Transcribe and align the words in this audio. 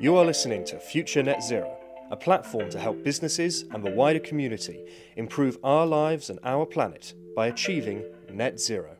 You 0.00 0.16
are 0.16 0.24
listening 0.24 0.64
to 0.66 0.78
Future 0.78 1.24
Net 1.24 1.42
Zero, 1.42 1.76
a 2.12 2.16
platform 2.16 2.70
to 2.70 2.78
help 2.78 3.02
businesses 3.02 3.64
and 3.72 3.82
the 3.82 3.90
wider 3.90 4.20
community 4.20 4.84
improve 5.16 5.58
our 5.64 5.84
lives 5.84 6.30
and 6.30 6.38
our 6.44 6.64
planet 6.64 7.14
by 7.34 7.48
achieving 7.48 8.04
net 8.32 8.60
zero. 8.60 8.94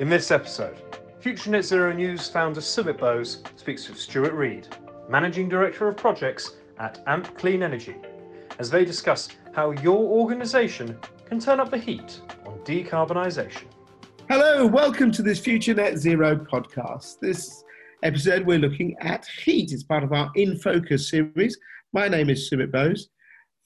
In 0.00 0.08
this 0.08 0.32
episode, 0.32 0.82
Future 1.20 1.50
Net 1.50 1.64
Zero 1.64 1.92
News 1.92 2.28
founder 2.28 2.60
Sumit 2.60 2.98
Bose 2.98 3.44
speaks 3.54 3.88
with 3.88 4.00
Stuart 4.00 4.32
Reid, 4.32 4.66
Managing 5.08 5.48
Director 5.48 5.86
of 5.86 5.96
Projects 5.96 6.56
at 6.80 7.04
AMP 7.06 7.38
Clean 7.38 7.62
Energy, 7.62 7.94
as 8.58 8.68
they 8.68 8.84
discuss 8.84 9.28
how 9.52 9.70
your 9.70 9.98
organisation 9.98 10.98
can 11.26 11.38
turn 11.38 11.60
up 11.60 11.70
the 11.70 11.78
heat 11.78 12.20
on 12.44 12.58
decarbonisation. 12.64 13.66
Hello, 14.28 14.66
welcome 14.66 15.12
to 15.12 15.22
this 15.22 15.38
Future 15.38 15.74
Net 15.74 15.98
Zero 15.98 16.34
podcast. 16.34 17.20
This 17.20 17.62
episode, 18.02 18.46
we're 18.46 18.58
looking 18.58 18.96
at 19.00 19.26
heat. 19.26 19.72
It's 19.72 19.82
part 19.82 20.04
of 20.04 20.12
our 20.12 20.30
In 20.34 20.58
Focus 20.58 21.10
series. 21.10 21.58
My 21.92 22.08
name 22.08 22.28
is 22.30 22.48
Sumit 22.50 22.70
Bose, 22.70 23.08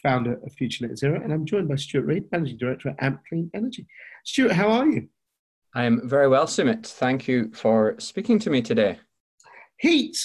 founder 0.02 0.34
of 0.44 0.52
Future 0.52 0.86
Net 0.86 0.98
Zero, 0.98 1.20
and 1.20 1.32
I'm 1.32 1.44
joined 1.44 1.68
by 1.68 1.76
Stuart 1.76 2.06
Reid, 2.06 2.24
Managing 2.30 2.58
Director 2.58 2.90
at 2.90 3.02
AMP 3.02 3.20
Clean 3.28 3.50
Energy. 3.54 3.86
Stuart, 4.24 4.52
how 4.52 4.68
are 4.68 4.86
you? 4.86 5.08
I 5.74 5.84
am 5.84 6.08
very 6.08 6.28
well, 6.28 6.46
Sumit. 6.46 6.86
Thank 6.86 7.28
you 7.28 7.50
for 7.54 7.96
speaking 7.98 8.38
to 8.40 8.50
me 8.50 8.62
today. 8.62 8.98
Heat, 9.78 10.16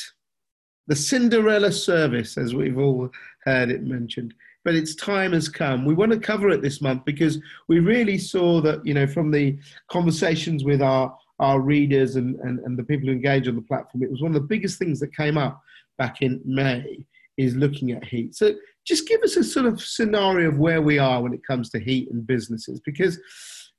the 0.87 0.95
Cinderella 0.95 1.71
service, 1.71 2.37
as 2.37 2.53
we've 2.53 2.77
all 2.77 3.09
heard 3.43 3.71
it 3.71 3.83
mentioned. 3.83 4.33
But 4.63 4.75
its 4.75 4.95
time 4.95 5.33
has 5.33 5.47
come. 5.47 5.85
We 5.85 5.93
want 5.93 6.11
to 6.11 6.19
cover 6.19 6.49
it 6.49 6.61
this 6.61 6.81
month 6.81 7.05
because 7.05 7.39
we 7.67 7.79
really 7.79 8.17
saw 8.17 8.61
that, 8.61 8.85
you 8.85 8.93
know, 8.93 9.07
from 9.07 9.29
the 9.31 9.59
conversations 9.89 10.63
with 10.63 10.81
our 10.81 11.15
our 11.39 11.59
readers 11.59 12.15
and, 12.15 12.35
and, 12.39 12.59
and 12.59 12.77
the 12.77 12.83
people 12.83 13.07
who 13.07 13.13
engage 13.13 13.47
on 13.47 13.55
the 13.55 13.61
platform. 13.61 14.03
It 14.03 14.11
was 14.11 14.21
one 14.21 14.35
of 14.35 14.41
the 14.41 14.47
biggest 14.47 14.79
things 14.79 14.99
that 15.01 15.15
came 15.15 15.37
up 15.37 15.61
back 15.97 16.21
in 16.21 16.41
May 16.45 17.05
is 17.37 17.55
looking 17.55 17.91
at 17.91 18.05
heat. 18.05 18.35
So 18.35 18.53
just 18.85 19.07
give 19.07 19.21
us 19.21 19.35
a 19.35 19.43
sort 19.43 19.65
of 19.65 19.81
scenario 19.81 20.49
of 20.49 20.59
where 20.59 20.81
we 20.81 20.99
are 20.99 21.21
when 21.21 21.33
it 21.33 21.45
comes 21.45 21.69
to 21.71 21.79
heat 21.79 22.09
and 22.11 22.25
businesses, 22.25 22.79
because 22.85 23.19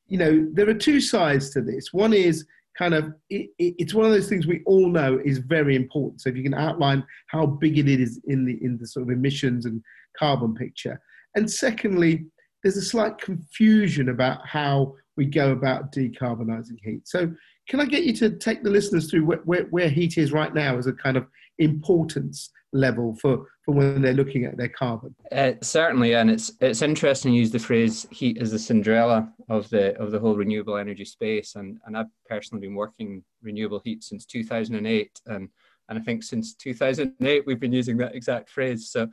you 0.08 0.18
know 0.18 0.46
there 0.52 0.68
are 0.68 0.74
two 0.74 1.00
sides 1.00 1.50
to 1.50 1.62
this. 1.62 1.92
One 1.92 2.12
is 2.12 2.44
kind 2.76 2.94
of 2.94 3.14
it, 3.30 3.50
it, 3.58 3.74
it's 3.78 3.94
one 3.94 4.04
of 4.04 4.12
those 4.12 4.28
things 4.28 4.46
we 4.46 4.62
all 4.66 4.88
know 4.88 5.20
is 5.24 5.38
very 5.38 5.76
important. 5.76 6.20
So 6.20 6.28
if 6.28 6.36
you 6.36 6.42
can 6.42 6.54
outline 6.54 7.04
how 7.28 7.46
big 7.46 7.78
it 7.78 7.88
is 7.88 8.20
in 8.26 8.44
the 8.44 8.62
in 8.62 8.78
the 8.78 8.86
sort 8.86 9.04
of 9.04 9.10
emissions 9.10 9.64
and 9.64 9.82
carbon 10.18 10.54
picture, 10.54 11.00
and 11.34 11.50
secondly, 11.50 12.26
there's 12.62 12.76
a 12.76 12.82
slight 12.82 13.18
confusion 13.18 14.08
about 14.08 14.46
how 14.46 14.94
we 15.16 15.26
go 15.26 15.52
about 15.52 15.92
decarbonising 15.92 16.78
heat. 16.82 17.06
So, 17.08 17.32
can 17.68 17.80
I 17.80 17.84
get 17.84 18.04
you 18.04 18.12
to 18.14 18.30
take 18.30 18.62
the 18.62 18.70
listeners 18.70 19.10
through 19.10 19.24
where, 19.24 19.38
where, 19.38 19.64
where, 19.64 19.88
heat 19.88 20.18
is 20.18 20.32
right 20.32 20.54
now 20.54 20.78
as 20.78 20.86
a 20.86 20.92
kind 20.92 21.16
of 21.16 21.26
importance 21.58 22.50
level 22.72 23.16
for, 23.20 23.46
for 23.64 23.74
when 23.74 24.02
they're 24.02 24.12
looking 24.12 24.44
at 24.44 24.56
their 24.56 24.68
carbon? 24.68 25.14
Uh, 25.32 25.52
certainly, 25.62 26.14
and 26.14 26.30
it's 26.30 26.52
it's 26.60 26.82
interesting 26.82 27.32
to 27.32 27.38
use 27.38 27.50
the 27.50 27.58
phrase 27.58 28.06
"heat 28.10 28.38
as 28.38 28.52
the 28.52 28.58
Cinderella" 28.58 29.32
of 29.48 29.68
the 29.70 29.96
of 30.00 30.10
the 30.10 30.18
whole 30.18 30.36
renewable 30.36 30.76
energy 30.76 31.04
space. 31.04 31.56
And 31.56 31.78
and 31.86 31.96
I've 31.96 32.06
personally 32.28 32.66
been 32.66 32.76
working 32.76 33.24
renewable 33.42 33.80
heat 33.84 34.04
since 34.04 34.26
2008, 34.26 35.20
and 35.26 35.48
and 35.88 35.98
I 35.98 36.02
think 36.02 36.22
since 36.22 36.54
2008 36.54 37.46
we've 37.46 37.60
been 37.60 37.72
using 37.72 37.96
that 37.98 38.14
exact 38.14 38.50
phrase. 38.50 38.90
So, 38.90 39.08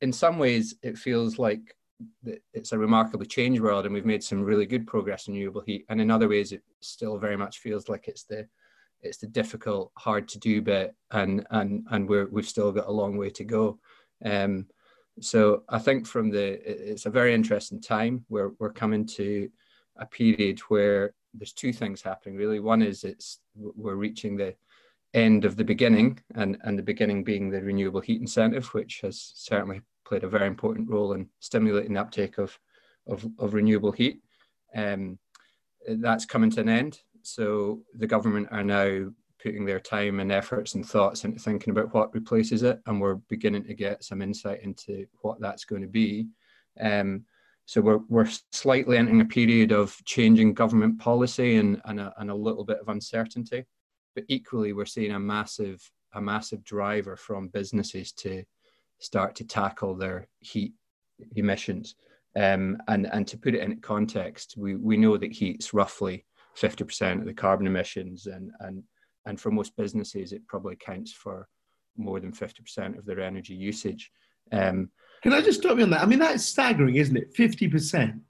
in 0.00 0.12
some 0.12 0.38
ways, 0.38 0.76
it 0.82 0.96
feels 0.96 1.38
like 1.38 1.74
it's 2.52 2.72
a 2.72 2.78
remarkably 2.78 3.26
changed 3.26 3.60
world 3.60 3.84
and 3.84 3.94
we've 3.94 4.06
made 4.06 4.22
some 4.22 4.42
really 4.42 4.66
good 4.66 4.86
progress 4.86 5.26
in 5.26 5.34
renewable 5.34 5.62
heat. 5.62 5.84
And 5.88 6.00
in 6.00 6.10
other 6.10 6.28
ways 6.28 6.52
it 6.52 6.62
still 6.80 7.18
very 7.18 7.36
much 7.36 7.58
feels 7.58 7.88
like 7.88 8.08
it's 8.08 8.24
the 8.24 8.46
it's 9.00 9.18
the 9.18 9.26
difficult 9.28 9.92
hard 9.96 10.26
to 10.28 10.38
do 10.38 10.60
bit 10.60 10.94
and 11.12 11.46
and 11.50 11.86
and 11.90 12.08
we're 12.08 12.26
we've 12.26 12.48
still 12.48 12.72
got 12.72 12.88
a 12.88 12.92
long 12.92 13.16
way 13.16 13.30
to 13.30 13.44
go. 13.44 13.78
Um, 14.24 14.66
so 15.20 15.64
i 15.68 15.80
think 15.80 16.06
from 16.06 16.30
the 16.30 16.60
it's 16.64 17.06
a 17.06 17.10
very 17.10 17.34
interesting 17.34 17.80
time 17.80 18.24
where 18.28 18.52
we're 18.60 18.72
coming 18.72 19.04
to 19.04 19.50
a 19.96 20.06
period 20.06 20.60
where 20.68 21.12
there's 21.34 21.52
two 21.52 21.72
things 21.72 22.02
happening 22.02 22.36
really. 22.36 22.60
One 22.60 22.82
is 22.82 23.04
it's 23.04 23.40
we're 23.54 23.94
reaching 23.94 24.36
the 24.36 24.54
end 25.14 25.44
of 25.44 25.56
the 25.56 25.64
beginning 25.64 26.18
and 26.34 26.58
and 26.64 26.78
the 26.78 26.82
beginning 26.82 27.24
being 27.24 27.48
the 27.48 27.62
renewable 27.62 28.00
heat 28.00 28.20
incentive 28.20 28.66
which 28.74 29.00
has 29.00 29.32
certainly 29.34 29.80
played 30.08 30.24
a 30.24 30.28
very 30.28 30.46
important 30.46 30.88
role 30.88 31.12
in 31.12 31.28
stimulating 31.40 31.94
the 31.94 32.00
uptake 32.00 32.38
of, 32.38 32.58
of, 33.06 33.26
of 33.38 33.54
renewable 33.54 33.92
heat. 33.92 34.20
Um, 34.74 35.18
that's 35.86 36.24
coming 36.24 36.50
to 36.50 36.60
an 36.60 36.68
end. 36.68 37.00
So 37.22 37.82
the 37.94 38.06
government 38.06 38.48
are 38.50 38.64
now 38.64 39.10
putting 39.42 39.64
their 39.64 39.80
time 39.80 40.18
and 40.20 40.32
efforts 40.32 40.74
and 40.74 40.84
thoughts 40.84 41.24
into 41.24 41.38
thinking 41.38 41.70
about 41.70 41.94
what 41.94 42.12
replaces 42.14 42.62
it, 42.62 42.80
and 42.86 43.00
we're 43.00 43.16
beginning 43.28 43.64
to 43.64 43.74
get 43.74 44.02
some 44.02 44.22
insight 44.22 44.62
into 44.62 45.06
what 45.20 45.40
that's 45.40 45.64
going 45.64 45.82
to 45.82 45.88
be. 45.88 46.26
Um, 46.80 47.24
so 47.66 47.80
we're, 47.80 48.00
we're 48.08 48.30
slightly 48.52 48.96
entering 48.96 49.20
a 49.20 49.26
period 49.26 49.72
of 49.72 49.96
changing 50.04 50.54
government 50.54 50.98
policy 50.98 51.56
and, 51.56 51.80
and, 51.84 52.00
a, 52.00 52.12
and 52.16 52.30
a 52.30 52.34
little 52.34 52.64
bit 52.64 52.78
of 52.80 52.88
uncertainty, 52.88 53.66
but 54.14 54.24
equally 54.28 54.72
we're 54.72 54.86
seeing 54.86 55.12
a 55.12 55.20
massive 55.20 55.80
a 56.14 56.20
massive 56.20 56.64
driver 56.64 57.16
from 57.16 57.48
businesses 57.48 58.12
to 58.12 58.42
start 58.98 59.34
to 59.36 59.44
tackle 59.44 59.94
their 59.94 60.28
heat 60.40 60.72
emissions. 61.36 61.94
Um, 62.36 62.78
and, 62.88 63.08
and 63.12 63.26
to 63.28 63.38
put 63.38 63.54
it 63.54 63.62
in 63.62 63.80
context, 63.80 64.54
we, 64.56 64.76
we 64.76 64.96
know 64.96 65.16
that 65.16 65.32
heat's 65.32 65.74
roughly 65.74 66.24
50% 66.56 67.20
of 67.20 67.26
the 67.26 67.34
carbon 67.34 67.66
emissions, 67.66 68.26
and, 68.26 68.50
and, 68.60 68.82
and 69.26 69.40
for 69.40 69.50
most 69.50 69.76
businesses, 69.76 70.32
it 70.32 70.46
probably 70.46 70.76
counts 70.76 71.12
for 71.12 71.48
more 71.96 72.20
than 72.20 72.32
50% 72.32 72.98
of 72.98 73.04
their 73.04 73.20
energy 73.20 73.54
usage. 73.54 74.10
Um, 74.52 74.90
Can 75.22 75.32
I 75.32 75.40
just 75.40 75.60
stop 75.60 75.78
you 75.78 75.84
on 75.84 75.90
that? 75.90 76.02
I 76.02 76.06
mean, 76.06 76.18
that's 76.18 76.44
staggering, 76.44 76.96
isn't 76.96 77.16
it? 77.16 77.34
50% 77.34 78.20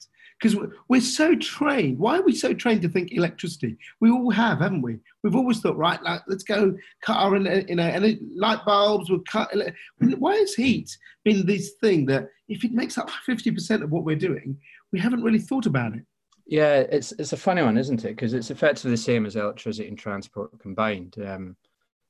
because 0.40 0.56
we're 0.88 1.00
so 1.00 1.34
trained. 1.34 1.98
Why 1.98 2.18
are 2.18 2.22
we 2.22 2.34
so 2.34 2.52
trained 2.54 2.82
to 2.82 2.88
think 2.88 3.12
electricity? 3.12 3.76
We 4.00 4.10
all 4.10 4.30
have, 4.30 4.60
haven't 4.60 4.82
we? 4.82 4.98
We've 5.22 5.34
always 5.34 5.60
thought, 5.60 5.76
right, 5.76 6.00
like, 6.02 6.22
let's 6.28 6.44
go 6.44 6.76
cut 7.02 7.16
our 7.16 7.36
you 7.36 7.74
know, 7.74 7.82
and 7.82 8.18
light 8.36 8.64
bulbs 8.64 9.10
will 9.10 9.22
cut. 9.28 9.52
Why 9.98 10.36
has 10.36 10.54
heat 10.54 10.96
been 11.24 11.44
this 11.44 11.72
thing 11.80 12.06
that 12.06 12.28
if 12.48 12.64
it 12.64 12.72
makes 12.72 12.98
up 12.98 13.10
50% 13.28 13.82
of 13.82 13.90
what 13.90 14.04
we're 14.04 14.16
doing, 14.16 14.56
we 14.92 15.00
haven't 15.00 15.24
really 15.24 15.40
thought 15.40 15.66
about 15.66 15.94
it? 15.94 16.04
Yeah, 16.46 16.78
it's 16.90 17.12
it's 17.12 17.34
a 17.34 17.36
funny 17.36 17.62
one, 17.62 17.76
isn't 17.76 18.04
it? 18.04 18.16
Because 18.16 18.32
it's 18.32 18.50
effectively 18.50 18.92
the 18.92 18.96
same 18.96 19.26
as 19.26 19.36
electricity 19.36 19.88
and 19.88 19.98
transport 19.98 20.58
combined. 20.60 21.16
Um, 21.22 21.56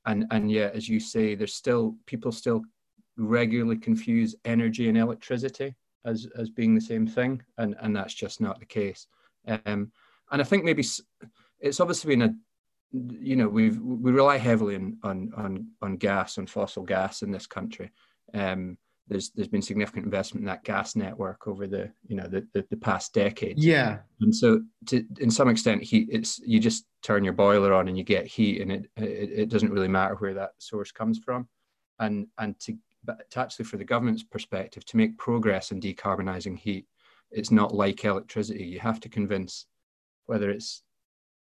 and 0.05 0.25
and 0.31 0.49
yet, 0.49 0.75
as 0.75 0.87
you 0.87 0.99
say, 0.99 1.35
there's 1.35 1.55
still 1.55 1.95
people 2.05 2.31
still 2.31 2.63
regularly 3.17 3.77
confuse 3.77 4.35
energy 4.45 4.87
and 4.87 4.97
electricity 4.97 5.75
as 6.05 6.27
as 6.37 6.49
being 6.49 6.75
the 6.75 6.81
same 6.81 7.07
thing, 7.07 7.41
and 7.57 7.75
and 7.79 7.95
that's 7.95 8.13
just 8.13 8.41
not 8.41 8.59
the 8.59 8.65
case. 8.65 9.07
Um, 9.47 9.91
and 10.31 10.41
I 10.41 10.43
think 10.43 10.63
maybe 10.63 10.83
it's 11.59 11.79
obviously 11.79 12.15
been 12.15 12.21
a 12.21 12.33
you 12.91 13.35
know 13.35 13.47
we've 13.47 13.79
we 13.79 14.11
rely 14.11 14.37
heavily 14.37 14.75
on 14.75 14.97
on 15.03 15.31
on 15.35 15.67
on 15.81 15.97
gas 15.97 16.37
on 16.37 16.47
fossil 16.47 16.83
gas 16.83 17.21
in 17.21 17.31
this 17.31 17.47
country. 17.47 17.91
Um, 18.33 18.77
there's 19.07 19.31
there's 19.31 19.47
been 19.47 19.61
significant 19.61 20.05
investment 20.05 20.43
in 20.43 20.47
that 20.47 20.63
gas 20.63 20.95
network 20.95 21.47
over 21.47 21.67
the 21.67 21.91
you 22.07 22.15
know 22.15 22.27
the 22.27 22.47
the, 22.53 22.65
the 22.69 22.77
past 22.77 23.13
decade. 23.13 23.59
Yeah, 23.59 23.99
and 24.21 24.33
so 24.33 24.61
to 24.87 25.03
in 25.19 25.31
some 25.31 25.49
extent, 25.49 25.83
heat 25.83 26.09
it's 26.11 26.39
you 26.39 26.59
just 26.59 26.85
turn 27.01 27.23
your 27.23 27.33
boiler 27.33 27.73
on 27.73 27.87
and 27.87 27.97
you 27.97 28.03
get 28.03 28.27
heat, 28.27 28.61
and 28.61 28.71
it 28.71 28.85
it, 28.95 29.29
it 29.31 29.49
doesn't 29.49 29.71
really 29.71 29.87
matter 29.87 30.15
where 30.15 30.35
that 30.35 30.51
source 30.59 30.91
comes 30.91 31.17
from, 31.19 31.47
and 31.99 32.27
and 32.37 32.59
to 32.61 32.77
but 33.03 33.25
actually 33.35 33.65
for 33.65 33.77
the 33.77 33.85
government's 33.85 34.23
perspective, 34.23 34.85
to 34.85 34.97
make 34.97 35.17
progress 35.17 35.71
in 35.71 35.79
decarbonising 35.79 36.57
heat, 36.57 36.85
it's 37.31 37.51
not 37.51 37.73
like 37.73 38.03
electricity. 38.03 38.65
You 38.65 38.79
have 38.79 38.99
to 39.01 39.09
convince 39.09 39.65
whether 40.25 40.49
it's 40.49 40.83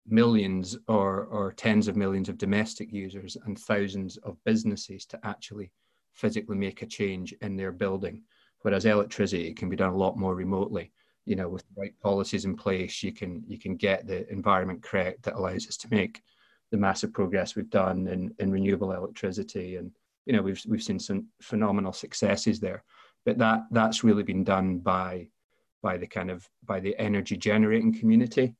millions 0.06 0.76
or, 0.88 1.24
or 1.24 1.52
tens 1.52 1.88
of 1.88 1.96
millions 1.96 2.28
of 2.28 2.38
domestic 2.38 2.92
users 2.92 3.36
and 3.44 3.58
thousands 3.58 4.16
of 4.18 4.42
businesses 4.44 5.06
to 5.06 5.20
actually 5.24 5.70
physically 6.12 6.56
make 6.56 6.82
a 6.82 6.86
change 6.86 7.32
in 7.40 7.56
their 7.56 7.72
building. 7.72 8.22
Whereas 8.62 8.84
electricity 8.84 9.54
can 9.54 9.68
be 9.68 9.76
done 9.76 9.92
a 9.92 9.96
lot 9.96 10.18
more 10.18 10.34
remotely. 10.34 10.92
You 11.24 11.36
know, 11.36 11.48
with 11.48 11.62
the 11.62 11.80
right 11.80 11.94
policies 12.02 12.44
in 12.44 12.56
place, 12.56 13.02
you 13.02 13.12
can 13.12 13.42
you 13.46 13.58
can 13.58 13.76
get 13.76 14.06
the 14.06 14.30
environment 14.30 14.82
correct 14.82 15.22
that 15.22 15.34
allows 15.34 15.68
us 15.68 15.76
to 15.78 15.88
make 15.90 16.22
the 16.70 16.76
massive 16.76 17.12
progress 17.12 17.54
we've 17.54 17.70
done 17.70 18.06
in, 18.06 18.34
in 18.38 18.50
renewable 18.50 18.92
electricity 18.92 19.76
and 19.76 19.92
you 20.26 20.32
know 20.32 20.42
we've 20.42 20.62
we've 20.66 20.82
seen 20.82 20.98
some 20.98 21.26
phenomenal 21.42 21.92
successes 21.92 22.60
there. 22.60 22.84
But 23.24 23.38
that 23.38 23.60
that's 23.70 24.04
really 24.04 24.22
been 24.22 24.44
done 24.44 24.78
by 24.78 25.28
by 25.82 25.96
the 25.96 26.06
kind 26.06 26.30
of 26.30 26.48
by 26.64 26.80
the 26.80 26.96
energy 26.98 27.36
generating 27.36 27.92
community 27.92 28.54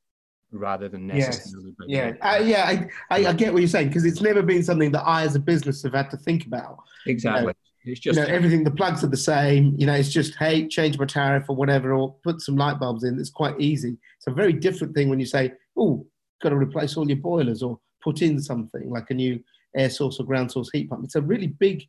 rather 0.51 0.89
than 0.89 1.07
necessarily 1.07 1.73
yes. 1.87 2.15
yeah. 2.21 2.29
uh, 2.29 2.39
yeah 2.39 2.65
I, 3.09 3.15
I, 3.15 3.27
I, 3.27 3.33
get 3.33 3.53
what 3.53 3.59
you're 3.61 3.69
saying 3.69 3.87
because 3.87 4.03
it's 4.03 4.21
never 4.21 4.41
been 4.41 4.63
something 4.63 4.91
that 4.91 5.03
i 5.07 5.23
as 5.23 5.35
a 5.35 5.39
business 5.39 5.81
have 5.83 5.93
had 5.93 6.09
to 6.11 6.17
think 6.17 6.45
about. 6.45 6.77
Exactly. 7.07 7.41
You 7.41 7.47
know, 7.47 7.53
it's 7.85 7.99
just 7.99 8.19
you 8.19 8.25
know, 8.25 8.29
everything 8.29 8.63
the 8.63 8.71
plugs 8.71 9.03
are 9.03 9.07
the 9.07 9.17
same. 9.17 9.75
You 9.77 9.87
know 9.87 9.93
it's 9.93 10.09
just 10.09 10.35
hey 10.35 10.67
change 10.67 10.99
my 10.99 11.05
tariff 11.05 11.45
or 11.49 11.55
whatever 11.55 11.93
or 11.93 12.15
put 12.23 12.41
some 12.41 12.55
light 12.55 12.79
bulbs 12.79 13.03
in. 13.03 13.19
It's 13.19 13.29
quite 13.29 13.59
easy. 13.59 13.97
It's 14.17 14.27
a 14.27 14.31
very 14.31 14.53
different 14.53 14.93
thing 14.93 15.09
when 15.09 15.19
you 15.19 15.25
say 15.25 15.53
oh 15.77 16.05
got 16.41 16.49
to 16.49 16.55
replace 16.55 16.97
all 16.97 17.07
your 17.07 17.17
boilers 17.17 17.63
or 17.63 17.79
put 18.01 18.21
in 18.21 18.39
something 18.39 18.89
like 18.89 19.09
a 19.09 19.13
new 19.13 19.39
air 19.75 19.89
source 19.89 20.19
or 20.19 20.25
ground 20.25 20.51
source 20.51 20.69
heat 20.71 20.89
pump. 20.89 21.03
It's 21.03 21.15
a 21.15 21.21
really 21.21 21.47
big 21.47 21.83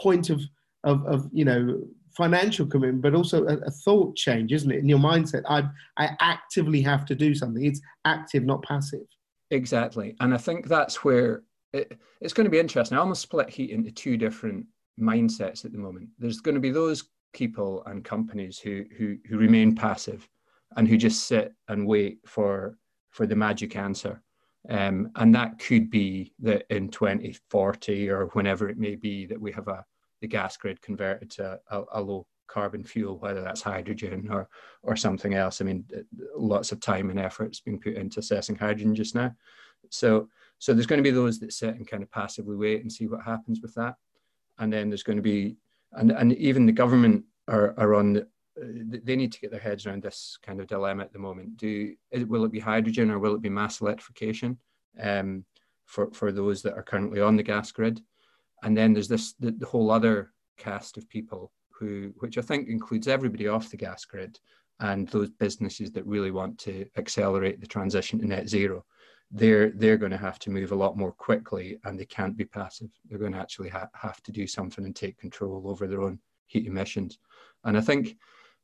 point 0.00 0.30
of, 0.30 0.40
of, 0.84 1.04
of 1.06 1.28
you 1.32 1.44
know, 1.44 1.82
financial 2.16 2.66
commitment, 2.66 3.02
but 3.02 3.14
also 3.14 3.44
a, 3.46 3.56
a, 3.58 3.70
thought 3.70 4.16
change, 4.16 4.52
isn't 4.52 4.70
it? 4.70 4.80
In 4.80 4.88
your 4.88 4.98
mindset, 4.98 5.42
I, 5.48 5.64
I 5.96 6.16
actively 6.20 6.80
have 6.82 7.06
to 7.06 7.14
do 7.14 7.34
something. 7.34 7.64
It's 7.64 7.80
active, 8.04 8.44
not 8.44 8.62
passive. 8.62 9.06
Exactly. 9.50 10.16
And 10.20 10.34
I 10.34 10.36
think 10.36 10.66
that's 10.66 11.04
where 11.04 11.42
it, 11.72 11.98
it's 12.20 12.32
going 12.32 12.44
to 12.44 12.50
be 12.50 12.58
interesting. 12.58 12.96
I 12.96 13.00
almost 13.00 13.22
split 13.22 13.50
heat 13.50 13.70
into 13.70 13.90
two 13.90 14.16
different 14.16 14.66
mindsets 15.00 15.64
at 15.64 15.72
the 15.72 15.78
moment. 15.78 16.08
There's 16.18 16.40
going 16.40 16.54
to 16.54 16.60
be 16.60 16.70
those 16.70 17.04
people 17.32 17.82
and 17.86 18.04
companies 18.04 18.58
who 18.58 18.84
who 18.96 19.16
who 19.28 19.36
remain 19.36 19.74
passive 19.74 20.26
and 20.76 20.88
who 20.88 20.96
just 20.96 21.26
sit 21.26 21.52
and 21.68 21.86
wait 21.86 22.18
for 22.26 22.78
for 23.10 23.26
the 23.26 23.36
magic 23.36 23.76
answer. 23.76 24.22
Um, 24.68 25.10
and 25.16 25.34
that 25.34 25.58
could 25.58 25.90
be 25.90 26.34
that 26.40 26.64
in 26.68 26.88
2040 26.88 28.10
or 28.10 28.26
whenever 28.28 28.68
it 28.68 28.78
may 28.78 28.96
be 28.96 29.26
that 29.26 29.40
we 29.40 29.52
have 29.52 29.68
a 29.68 29.84
the 30.20 30.26
gas 30.26 30.56
grid 30.56 30.82
converted 30.82 31.30
to 31.30 31.60
a, 31.70 31.82
a 31.92 32.00
low 32.00 32.26
carbon 32.48 32.82
fuel, 32.82 33.18
whether 33.18 33.40
that's 33.42 33.62
hydrogen 33.62 34.28
or 34.30 34.48
or 34.82 34.96
something 34.96 35.34
else. 35.34 35.60
I 35.60 35.64
mean, 35.64 35.84
lots 36.34 36.72
of 36.72 36.80
time 36.80 37.10
and 37.10 37.20
effort's 37.20 37.60
being 37.60 37.80
put 37.80 37.94
into 37.94 38.20
assessing 38.20 38.56
hydrogen 38.56 38.94
just 38.94 39.14
now. 39.14 39.34
So 39.90 40.28
so 40.58 40.74
there's 40.74 40.86
going 40.86 40.98
to 40.98 41.08
be 41.08 41.14
those 41.14 41.38
that 41.40 41.52
sit 41.52 41.76
and 41.76 41.86
kind 41.86 42.02
of 42.02 42.10
passively 42.10 42.56
wait 42.56 42.82
and 42.82 42.92
see 42.92 43.06
what 43.06 43.22
happens 43.22 43.60
with 43.60 43.74
that, 43.74 43.94
and 44.58 44.72
then 44.72 44.88
there's 44.90 45.04
going 45.04 45.18
to 45.18 45.22
be 45.22 45.56
and 45.92 46.10
and 46.10 46.32
even 46.34 46.66
the 46.66 46.72
government 46.72 47.24
are 47.46 47.74
are 47.78 47.94
on. 47.94 48.14
The, 48.14 48.28
they 48.60 49.16
need 49.16 49.32
to 49.32 49.40
get 49.40 49.50
their 49.50 49.60
heads 49.60 49.86
around 49.86 50.02
this 50.02 50.38
kind 50.42 50.60
of 50.60 50.66
dilemma 50.66 51.02
at 51.02 51.12
the 51.12 51.18
moment. 51.18 51.56
Do 51.56 51.94
will 52.26 52.44
it 52.44 52.52
be 52.52 52.60
hydrogen 52.60 53.10
or 53.10 53.18
will 53.18 53.34
it 53.34 53.42
be 53.42 53.48
mass 53.48 53.80
electrification 53.80 54.58
um, 55.00 55.44
for 55.86 56.10
for 56.12 56.32
those 56.32 56.62
that 56.62 56.74
are 56.74 56.82
currently 56.82 57.20
on 57.20 57.36
the 57.36 57.42
gas 57.42 57.72
grid? 57.72 58.00
And 58.62 58.76
then 58.76 58.92
there's 58.92 59.08
this 59.08 59.34
the, 59.34 59.52
the 59.52 59.66
whole 59.66 59.90
other 59.90 60.32
cast 60.56 60.96
of 60.96 61.08
people 61.08 61.52
who, 61.70 62.12
which 62.18 62.38
I 62.38 62.42
think 62.42 62.68
includes 62.68 63.06
everybody 63.06 63.46
off 63.46 63.70
the 63.70 63.76
gas 63.76 64.04
grid 64.04 64.38
and 64.80 65.08
those 65.08 65.30
businesses 65.30 65.90
that 65.92 66.06
really 66.06 66.30
want 66.30 66.58
to 66.58 66.86
accelerate 66.96 67.60
the 67.60 67.66
transition 67.66 68.18
to 68.18 68.26
net 68.26 68.48
zero 68.48 68.84
they're 69.30 69.70
they're 69.70 69.98
going 69.98 70.12
to 70.12 70.16
have 70.16 70.38
to 70.38 70.50
move 70.50 70.72
a 70.72 70.76
lot 70.76 70.96
more 70.96 71.12
quickly 71.12 71.78
and 71.84 71.98
they 71.98 72.06
can't 72.06 72.36
be 72.36 72.44
passive 72.44 72.88
they're 73.08 73.18
going 73.18 73.32
to 73.32 73.38
actually 73.38 73.68
ha- 73.68 73.88
have 73.94 74.22
to 74.22 74.32
do 74.32 74.46
something 74.46 74.84
and 74.84 74.96
take 74.96 75.18
control 75.18 75.62
over 75.66 75.86
their 75.86 76.00
own 76.00 76.18
heat 76.46 76.66
emissions 76.66 77.18
and 77.64 77.76
i 77.76 77.80
think 77.80 78.16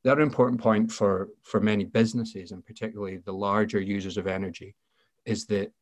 the 0.05 0.13
other 0.13 0.23
important 0.23 0.61
point 0.61 0.93
for 0.93 1.31
for 1.43 1.61
many 1.61 1.85
businesses 1.85 2.53
and 2.53 2.65
particularly 2.65 3.17
the 3.17 3.33
larger 3.33 3.81
users 3.81 4.17
of 4.17 4.27
energy 4.27 4.77
is 5.25 5.47
that 5.47 5.73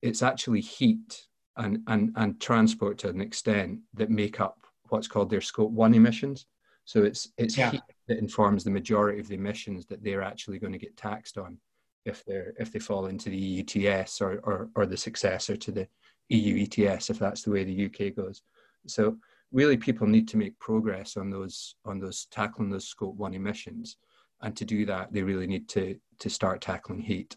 it's 0.00 0.22
actually 0.22 0.60
heat 0.60 1.26
and 1.56 1.80
and 1.88 2.12
and 2.16 2.40
transport 2.40 2.96
to 2.98 3.08
an 3.08 3.20
extent 3.20 3.80
that 3.94 4.10
make 4.10 4.40
up 4.40 4.58
what's 4.88 5.08
called 5.08 5.28
their 5.28 5.40
scope 5.40 5.70
one 5.70 5.94
emissions 5.94 6.46
so 6.84 7.02
it's 7.02 7.28
it's 7.36 7.58
yeah. 7.58 7.70
heat 7.70 7.82
that 8.08 8.18
informs 8.18 8.64
the 8.64 8.70
majority 8.70 9.20
of 9.20 9.28
the 9.28 9.34
emissions 9.34 9.86
that 9.86 10.02
they're 10.02 10.22
actually 10.22 10.58
going 10.58 10.72
to 10.72 10.78
get 10.78 10.96
taxed 10.96 11.36
on 11.36 11.58
if 12.04 12.24
they're 12.24 12.54
if 12.58 12.72
they 12.72 12.78
fall 12.78 13.06
into 13.06 13.30
the 13.30 13.36
EU 13.36 13.62
ETS 13.62 14.20
or, 14.20 14.40
or, 14.42 14.70
or 14.74 14.86
the 14.86 14.96
successor 14.96 15.56
to 15.56 15.70
the 15.70 15.86
EU 16.28 16.64
ETS 16.64 17.10
if 17.10 17.18
that's 17.18 17.42
the 17.42 17.50
way 17.50 17.64
the 17.64 17.86
UK 17.86 18.14
goes. 18.14 18.42
So 18.86 19.18
really 19.52 19.76
people 19.76 20.06
need 20.06 20.28
to 20.28 20.36
make 20.36 20.58
progress 20.58 21.16
on 21.16 21.30
those 21.30 21.76
on 21.84 21.98
those 21.98 22.26
tackling 22.30 22.70
those 22.70 22.86
scope 22.86 23.16
one 23.16 23.34
emissions. 23.34 23.96
And 24.40 24.56
to 24.56 24.64
do 24.64 24.84
that 24.86 25.12
they 25.12 25.22
really 25.22 25.46
need 25.46 25.68
to 25.70 25.96
to 26.18 26.30
start 26.30 26.60
tackling 26.60 27.00
heat. 27.00 27.36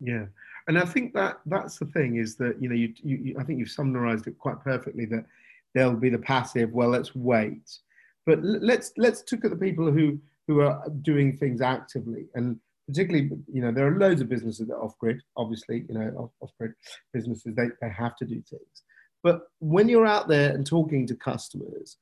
Yeah. 0.00 0.26
And 0.68 0.78
I 0.78 0.84
think 0.84 1.12
that 1.14 1.40
that's 1.46 1.78
the 1.78 1.86
thing 1.86 2.16
is 2.16 2.36
that 2.36 2.60
you 2.60 2.68
know 2.68 2.74
you, 2.74 2.94
you, 3.02 3.36
I 3.38 3.44
think 3.44 3.58
you've 3.58 3.70
summarized 3.70 4.26
it 4.26 4.38
quite 4.38 4.60
perfectly 4.60 5.06
that 5.06 5.24
there'll 5.74 5.94
be 5.94 6.10
the 6.10 6.18
passive 6.18 6.72
well 6.72 6.88
let's 6.88 7.14
wait 7.14 7.78
but 8.26 8.38
let's 8.42 8.92
let's 8.96 9.24
look 9.32 9.44
at 9.44 9.50
the 9.50 9.56
people 9.56 9.90
who 9.90 10.18
who 10.46 10.60
are 10.60 10.84
doing 11.02 11.36
things 11.36 11.60
actively 11.60 12.26
and 12.34 12.58
particularly, 12.86 13.30
you 13.52 13.62
know, 13.62 13.72
there 13.72 13.86
are 13.86 13.98
loads 13.98 14.20
of 14.20 14.28
businesses 14.28 14.68
that 14.68 14.76
off 14.76 14.98
grid, 14.98 15.20
obviously, 15.36 15.84
you 15.88 15.94
know, 15.94 16.30
off 16.40 16.50
grid 16.58 16.72
businesses, 17.12 17.54
they, 17.54 17.68
they 17.80 17.88
have 17.88 18.16
to 18.16 18.24
do 18.24 18.42
things. 18.42 18.82
But 19.24 19.48
when 19.58 19.88
you're 19.88 20.06
out 20.06 20.28
there 20.28 20.50
and 20.54 20.66
talking 20.66 21.06
to 21.06 21.16
customers 21.16 21.96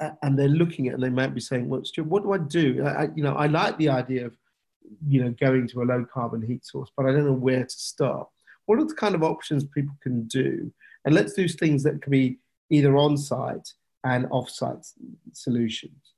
uh, 0.00 0.10
and 0.22 0.36
they're 0.36 0.48
looking 0.48 0.88
at, 0.88 0.94
and 0.94 1.02
they 1.02 1.10
might 1.10 1.34
be 1.34 1.40
saying, 1.40 1.68
well, 1.68 1.84
Stuart, 1.84 2.08
what 2.08 2.22
do 2.22 2.32
I 2.32 2.38
do? 2.38 2.82
I, 2.84 3.08
you 3.14 3.22
know, 3.22 3.34
I 3.34 3.46
like 3.46 3.76
the 3.76 3.90
idea 3.90 4.26
of, 4.26 4.36
you 5.06 5.22
know, 5.22 5.34
going 5.38 5.68
to 5.68 5.82
a 5.82 5.84
low 5.84 6.06
carbon 6.12 6.40
heat 6.40 6.64
source, 6.64 6.90
but 6.96 7.04
I 7.04 7.12
don't 7.12 7.26
know 7.26 7.32
where 7.34 7.64
to 7.64 7.70
start. 7.70 8.26
What 8.64 8.78
are 8.78 8.86
the 8.86 8.94
kind 8.94 9.14
of 9.14 9.22
options 9.22 9.64
people 9.64 9.94
can 10.02 10.24
do? 10.24 10.72
And 11.04 11.14
let's 11.14 11.34
do 11.34 11.46
things 11.46 11.82
that 11.82 12.00
can 12.00 12.10
be 12.10 12.38
either 12.70 12.96
on 12.96 13.18
site 13.18 13.68
and 14.04 14.26
off 14.30 14.48
site 14.48 14.86
solutions. 15.34 16.14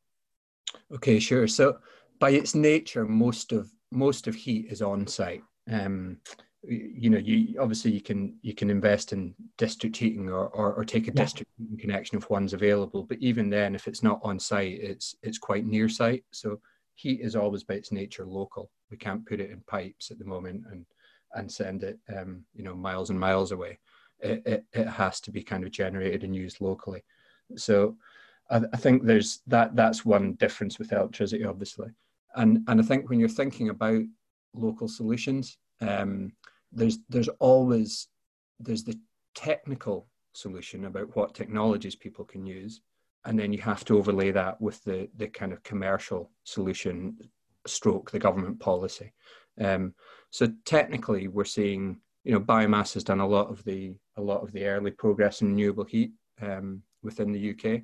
Okay, 0.95 1.19
sure. 1.19 1.49
So, 1.49 1.79
by 2.21 2.31
its 2.31 2.55
nature, 2.55 3.05
most 3.05 3.53
of 3.53 3.71
most 3.91 4.27
of 4.27 4.35
heat 4.35 4.67
is 4.71 4.83
on 4.83 5.06
site. 5.06 5.43
Um, 5.71 6.19
you 6.67 7.11
know, 7.11 7.19
you 7.19 7.61
obviously 7.61 7.91
you 7.91 8.01
can 8.01 8.37
you 8.43 8.55
can 8.55 8.71
invest 8.71 9.13
in 9.13 9.35
district 9.59 9.97
heating 9.97 10.29
or 10.29 10.49
or, 10.49 10.75
or 10.75 10.85
take 10.85 11.05
a 11.05 11.07
yeah. 11.07 11.23
district 11.23 11.51
heating 11.59 11.79
connection 11.79 12.19
if 12.19 12.31
one's 12.31 12.53
available. 12.53 13.03
But 13.03 13.19
even 13.19 13.51
then, 13.51 13.75
if 13.75 13.87
it's 13.87 14.03
not 14.03 14.21
on 14.23 14.39
site, 14.39 14.81
it's 14.81 15.17
it's 15.23 15.39
quite 15.39 15.67
near 15.67 15.89
site. 15.89 16.25
So 16.33 16.61
heat 16.95 17.21
is 17.21 17.37
always 17.37 17.65
by 17.65 17.75
its 17.75 17.93
nature 17.93 18.27
local. 18.27 18.71
We 18.91 18.97
can't 18.97 19.27
put 19.27 19.41
it 19.41 19.51
in 19.51 19.61
pipes 19.67 20.11
at 20.11 20.19
the 20.19 20.25
moment 20.25 20.65
and 20.71 20.87
and 21.35 21.51
send 21.51 21.83
it 21.83 21.99
um, 22.17 22.45
you 22.55 22.65
know 22.65 22.75
miles 22.75 23.11
and 23.11 23.19
miles 23.19 23.53
away. 23.53 23.79
It, 24.21 24.43
it, 24.47 24.65
it 24.73 24.87
has 24.87 25.21
to 25.23 25.31
be 25.31 25.43
kind 25.43 25.65
of 25.65 25.71
generated 25.71 26.23
and 26.23 26.35
used 26.35 26.61
locally. 26.61 27.05
So 27.57 27.97
I, 28.51 28.63
I 28.73 28.77
think 28.77 29.05
there's 29.05 29.43
that 29.49 29.77
that's 29.77 30.05
one 30.05 30.35
difference 30.35 30.79
with 30.79 30.93
electricity, 30.93 31.45
obviously 31.45 31.89
and 32.37 32.65
and 32.69 32.81
I 32.81 32.85
think 32.85 33.09
when 33.09 33.21
you're 33.21 33.29
thinking 33.29 33.69
about 33.69 34.03
local 34.55 34.89
solutions, 34.89 35.59
um, 35.81 36.33
there's 36.75 36.99
there's 37.09 37.29
always 37.38 38.09
there's 38.61 38.85
the 38.85 38.99
technical 39.35 40.06
solution 40.32 40.85
about 40.85 41.15
what 41.17 41.35
technologies 41.35 41.94
people 41.94 42.25
can 42.25 42.44
use, 42.44 42.81
and 43.25 43.38
then 43.38 43.53
you 43.53 43.61
have 43.61 43.85
to 43.87 43.99
overlay 43.99 44.31
that 44.32 44.61
with 44.61 44.82
the 44.85 45.09
the 45.17 45.29
kind 45.29 45.53
of 45.53 45.62
commercial 45.62 46.31
solution, 46.44 47.17
stroke 47.67 48.11
the 48.11 48.19
government 48.19 48.61
policy. 48.61 49.12
Um, 49.61 49.94
so 50.31 50.53
technically, 50.65 51.29
we're 51.29 51.44
seeing 51.44 52.00
you 52.25 52.32
know 52.32 52.41
biomass 52.41 52.94
has 52.94 53.05
done 53.05 53.20
a 53.20 53.27
lot 53.27 53.50
of 53.50 53.62
the 53.65 53.94
a 54.17 54.23
lot 54.23 54.43
of 54.43 54.53
the 54.53 54.67
early 54.67 54.91
progress 54.91 55.41
in 55.41 55.49
renewable 55.49 55.85
heat 55.85 56.12
um, 56.43 56.82
within 57.03 57.32
the 57.32 57.50
UK. 57.50 57.82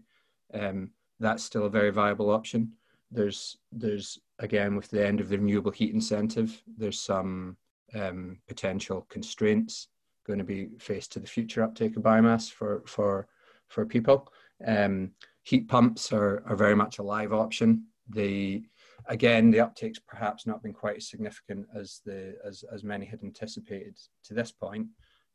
Um, 0.52 0.90
that's 1.20 1.44
still 1.44 1.66
a 1.66 1.70
very 1.70 1.90
viable 1.90 2.30
option. 2.30 2.72
There's 3.10 3.56
there's 3.70 4.18
again, 4.38 4.74
with 4.74 4.88
the 4.90 5.06
end 5.06 5.20
of 5.20 5.28
the 5.28 5.38
renewable 5.38 5.70
heat 5.70 5.94
incentive, 5.94 6.62
there's 6.76 6.98
some 6.98 7.56
um, 7.94 8.38
potential 8.48 9.06
constraints 9.10 9.88
going 10.26 10.38
to 10.38 10.44
be 10.44 10.68
faced 10.78 11.12
to 11.12 11.20
the 11.20 11.26
future 11.26 11.62
uptake 11.62 11.96
of 11.96 12.02
biomass 12.02 12.50
for 12.50 12.82
for 12.86 13.26
for 13.68 13.86
people. 13.86 14.28
Um, 14.66 15.12
heat 15.42 15.68
pumps 15.68 16.12
are, 16.12 16.42
are 16.46 16.56
very 16.56 16.76
much 16.76 16.98
a 16.98 17.02
live 17.02 17.32
option. 17.32 17.86
The 18.08 18.64
again, 19.06 19.50
the 19.50 19.60
uptake's 19.60 19.98
perhaps 19.98 20.46
not 20.46 20.62
been 20.62 20.72
quite 20.72 20.98
as 20.98 21.08
significant 21.08 21.66
as 21.74 22.00
the 22.04 22.36
as 22.44 22.64
as 22.72 22.84
many 22.84 23.06
had 23.06 23.22
anticipated 23.22 23.96
to 24.24 24.34
this 24.34 24.52
point, 24.52 24.86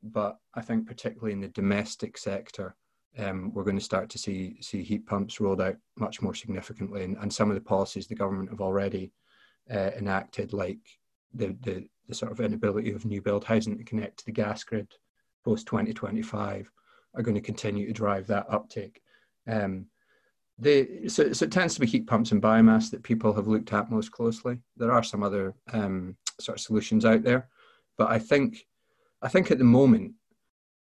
but 0.03 0.37
I 0.53 0.61
think 0.61 0.87
particularly 0.87 1.33
in 1.33 1.41
the 1.41 1.47
domestic 1.49 2.17
sector, 2.17 2.75
um, 3.17 3.51
we're 3.53 3.63
going 3.63 3.79
to 3.79 3.83
start 3.83 4.09
to 4.09 4.17
see 4.17 4.57
see 4.61 4.83
heat 4.83 5.05
pumps 5.05 5.39
rolled 5.39 5.61
out 5.61 5.77
much 5.97 6.21
more 6.21 6.35
significantly, 6.35 7.03
and, 7.03 7.17
and 7.17 7.33
some 7.33 7.49
of 7.49 7.55
the 7.55 7.61
policies 7.61 8.07
the 8.07 8.15
government 8.15 8.49
have 8.49 8.61
already 8.61 9.11
uh, 9.71 9.91
enacted, 9.97 10.53
like 10.53 10.79
the, 11.33 11.55
the 11.61 11.87
the 12.07 12.15
sort 12.15 12.31
of 12.31 12.39
inability 12.39 12.91
of 12.91 13.05
new 13.05 13.21
build 13.21 13.43
housing 13.43 13.77
to 13.77 13.83
connect 13.83 14.19
to 14.19 14.25
the 14.25 14.31
gas 14.31 14.63
grid 14.63 14.87
post 15.43 15.67
2025, 15.67 16.71
are 17.15 17.23
going 17.23 17.35
to 17.35 17.41
continue 17.41 17.87
to 17.87 17.93
drive 17.93 18.27
that 18.27 18.45
uptake. 18.49 19.01
Um, 19.47 19.87
they, 20.57 21.07
so, 21.07 21.33
so 21.33 21.45
it 21.45 21.51
tends 21.51 21.73
to 21.75 21.81
be 21.81 21.87
heat 21.87 22.07
pumps 22.07 22.31
and 22.31 22.41
biomass 22.41 22.89
that 22.91 23.03
people 23.03 23.33
have 23.33 23.47
looked 23.47 23.73
at 23.73 23.91
most 23.91 24.11
closely. 24.11 24.59
There 24.77 24.91
are 24.91 25.03
some 25.03 25.23
other 25.23 25.53
um, 25.73 26.15
sort 26.39 26.57
of 26.57 26.61
solutions 26.61 27.05
out 27.05 27.23
there, 27.23 27.49
but 27.97 28.09
I 28.09 28.19
think 28.19 28.65
I 29.21 29.27
think 29.27 29.51
at 29.51 29.57
the 29.57 29.63
moment 29.63 30.13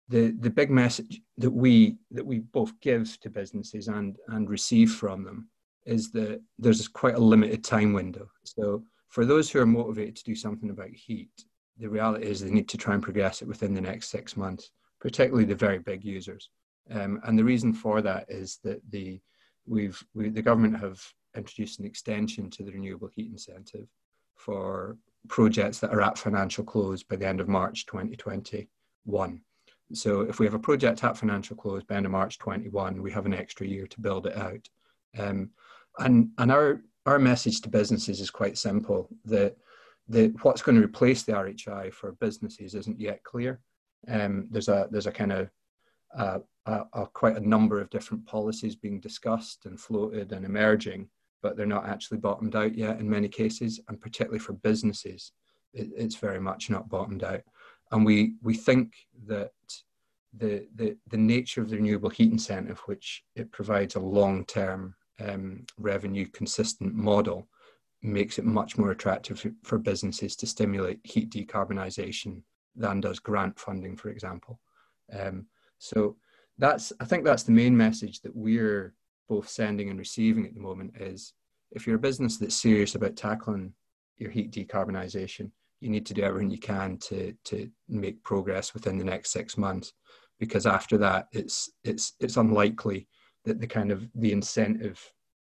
the 0.10 0.32
the 0.40 0.50
big 0.50 0.70
message 0.70 1.22
that 1.38 1.52
we 1.52 1.98
that 2.12 2.26
we 2.26 2.40
both 2.40 2.80
give 2.82 3.20
to 3.22 3.30
businesses 3.30 3.88
and 3.88 4.18
and 4.28 4.50
receive 4.50 4.92
from 4.92 5.24
them 5.24 5.50
is 5.86 6.12
that 6.12 6.42
there's 6.60 6.88
quite 6.88 7.16
a 7.16 7.20
limited 7.20 7.64
time 7.64 7.94
window. 7.94 8.30
So 8.44 8.84
for 9.14 9.26
those 9.26 9.52
who 9.52 9.60
are 9.60 9.66
motivated 9.68 10.16
to 10.16 10.24
do 10.24 10.34
something 10.34 10.72
about 10.72 10.90
heat, 10.90 11.46
the 11.78 11.88
reality 11.88 12.26
is 12.26 12.42
they 12.42 12.50
need 12.50 12.68
to 12.70 12.80
try 12.80 12.96
and 12.96 13.04
progress 13.04 13.44
it 13.44 13.48
within 13.48 13.76
the 13.76 13.80
next 13.80 14.10
six 14.10 14.36
months, 14.36 14.72
particularly 15.00 15.46
the 15.46 15.54
very 15.54 15.78
big 15.78 16.04
users. 16.04 16.50
Um, 16.90 17.22
and 17.24 17.38
the 17.38 17.44
reason 17.44 17.74
for 17.74 18.02
that 18.02 18.26
is 18.28 18.58
that 18.64 18.82
the 18.90 19.22
we've 19.68 20.04
we, 20.16 20.30
the 20.30 20.42
government 20.42 20.80
have 20.80 21.00
introduced 21.38 21.80
an 21.80 21.86
extension 21.86 22.50
to 22.50 22.64
the 22.64 22.72
renewable 22.72 23.08
heat 23.08 23.32
incentive 23.32 23.88
for 24.36 24.98
projects 25.28 25.78
that 25.80 25.94
are 25.94 26.02
at 26.02 26.18
financial 26.18 26.64
close 26.64 27.04
by 27.04 27.16
the 27.16 27.28
end 27.28 27.40
of 27.40 27.48
March 27.48 27.86
2021. 27.86 29.42
So 29.94 30.22
if 30.22 30.40
we 30.40 30.48
have 30.48 30.56
a 30.56 30.60
project 30.60 31.04
at 31.04 31.20
financial 31.20 31.56
close 31.56 31.84
by 31.84 31.98
end 31.98 32.08
of 32.08 32.12
March 32.12 32.40
21, 32.40 33.00
we 33.00 33.12
have 33.12 33.28
an 33.28 33.36
extra 33.36 33.68
year 33.68 33.86
to 33.86 34.02
build 34.02 34.26
it 34.26 34.36
out. 34.36 34.68
Um, 35.20 35.52
and 36.00 36.30
and 36.40 36.52
our 36.52 36.82
our 37.06 37.20
message 37.20 37.62
to 37.62 37.70
businesses 37.70 38.20
is 38.20 38.30
quite 38.30 38.58
simple. 38.58 39.10
That 39.26 39.56
what's 40.42 40.62
going 40.62 40.78
to 40.78 40.84
replace 40.84 41.24
the 41.24 41.34
RHI 41.34 41.94
for 41.94 42.14
businesses 42.14 42.76
isn't 42.76 43.00
yet 43.00 43.24
clear. 43.24 43.60
Um, 44.08 44.48
there's 44.52 44.68
a 44.68 44.88
there's 44.92 45.08
a 45.08 45.12
kind 45.12 45.32
of 45.32 45.50
uh, 46.18 46.40
a, 46.66 46.84
a 46.94 47.08
quite 47.08 47.38
a 47.38 47.48
number 47.48 47.80
of 47.80 47.90
different 47.90 48.26
policies 48.26 48.76
being 48.76 49.00
discussed 49.00 49.66
and 49.66 49.80
floated 49.80 50.32
and 50.32 50.46
emerging, 50.46 51.10
but 51.42 51.58
they're 51.58 51.66
not 51.66 51.88
actually 51.88 52.18
bottomed 52.18 52.56
out 52.56 52.76
yet 52.76 53.00
in 53.00 53.10
many 53.10 53.28
cases, 53.28 53.80
and 53.88 54.00
particularly 54.00 54.40
for 54.40 54.54
businesses, 54.54 55.32
it, 55.74 55.90
it's 55.96 56.16
very 56.16 56.40
much 56.40 56.70
not 56.70 56.90
bottomed 56.90 57.24
out. 57.24 57.42
And 57.92 58.06
we 58.06 58.36
we 58.42 58.56
think 58.56 58.94
that 59.28 59.52
the 60.36 60.68
the 60.76 60.98
the 61.10 61.18
nature 61.18 61.62
of 61.62 61.70
the 61.70 61.78
renewable 61.78 62.10
heat 62.10 62.32
incentive, 62.32 62.80
which 62.86 63.24
it 63.36 63.52
provides 63.52 63.96
a 63.96 64.00
long 64.00 64.46
term 64.46 64.96
um, 65.20 65.66
revenue 65.78 66.28
consistent 66.28 66.94
model, 66.94 67.48
makes 68.02 68.38
it 68.38 68.46
much 68.46 68.78
more 68.78 68.92
attractive 68.92 69.46
for, 69.64 69.78
businesses 69.78 70.36
to 70.36 70.46
stimulate 70.46 71.00
heat 71.04 71.32
decarbonisation 71.32 72.42
than 72.76 73.00
does 73.00 73.20
grant 73.20 73.58
funding, 73.58 73.96
for 73.96 74.10
example. 74.10 74.60
Um, 75.18 75.48
so 75.78 76.18
that's 76.58 76.92
I 77.00 77.06
think 77.06 77.24
that's 77.24 77.44
the 77.44 77.52
main 77.52 77.76
message 77.76 78.22
that 78.22 78.36
we're 78.36 78.94
both 79.30 79.48
sending 79.48 79.90
and 79.90 79.98
receiving 79.98 80.46
at 80.46 80.54
the 80.54 80.60
moment 80.60 80.94
is 81.00 81.34
if 81.72 81.88
you're 81.88 81.96
a 81.96 82.00
business 82.00 82.38
that's 82.38 82.56
serious 82.56 82.96
about 82.96 83.16
tackling 83.16 83.74
your 84.18 84.30
heat 84.30 84.52
decarbonisation, 84.52 85.50
you 85.80 85.90
need 85.90 86.06
to 86.06 86.14
do 86.14 86.22
everything 86.22 86.52
you 86.52 86.60
can 86.60 86.98
to 86.98 87.34
to 87.46 87.70
make 87.88 88.24
progress 88.24 88.74
within 88.74 88.98
the 88.98 89.04
next 89.04 89.32
six 89.32 89.58
months, 89.58 89.94
because 90.40 90.66
after 90.66 90.98
that, 90.98 91.28
it's 91.32 91.70
it's 91.84 92.14
it's 92.20 92.38
unlikely 92.38 93.08
that 93.46 93.60
the 93.60 93.68
kind 93.68 93.92
of 93.92 94.08
the 94.16 94.32
incentive 94.32 95.00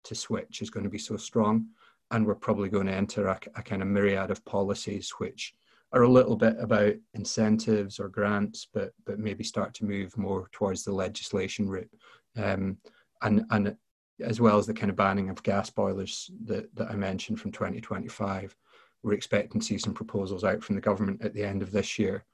to 0.05 0.15
switch 0.15 0.61
is 0.61 0.71
going 0.71 0.85
to 0.85 0.91
be 0.91 0.99
so 0.99 1.17
strong, 1.17 1.67
and 2.11 2.27
we're 2.27 2.35
probably 2.35 2.69
going 2.69 2.87
to 2.87 2.95
enter 2.95 3.27
a, 3.27 3.39
a 3.57 3.63
kind 3.63 3.83
of 3.83 3.89
myriad 3.89 4.31
of 4.31 4.45
policies 4.45 5.11
which 5.19 5.55
are 5.93 6.03
a 6.03 6.09
little 6.09 6.37
bit 6.37 6.57
about 6.59 6.95
incentives 7.15 8.01
or 8.01 8.09
grants, 8.09 8.67
but 8.73 8.93
but 9.07 9.19
maybe 9.19 9.45
start 9.45 9.75
to 9.75 9.85
move 9.85 10.17
more 10.19 10.49
towards 10.53 10.85
the 10.85 10.93
legislation 10.93 11.69
route, 11.69 11.91
um, 12.37 12.77
and 13.23 13.45
and 13.51 13.77
as 14.21 14.41
well 14.41 14.59
as 14.59 14.67
the 14.67 14.75
kind 14.75 14.91
of 14.91 14.97
banning 14.97 15.29
of 15.29 15.43
gas 15.43 15.71
boilers 15.71 16.31
that, 16.45 16.75
that 16.77 16.91
I 16.91 16.95
mentioned 16.95 17.41
from 17.41 17.53
2025. 17.53 18.57
We're 19.03 19.13
expecting 19.13 19.61
to 19.61 19.67
see 19.67 19.79
some 19.79 19.93
proposals 19.93 20.45
out 20.45 20.63
from 20.63 20.77
the 20.77 20.81
government 20.81 21.23
at 21.23 21.35
the 21.35 21.45
end 21.45 21.63
of 21.63 21.73
this 21.73 21.99
year 21.99 22.25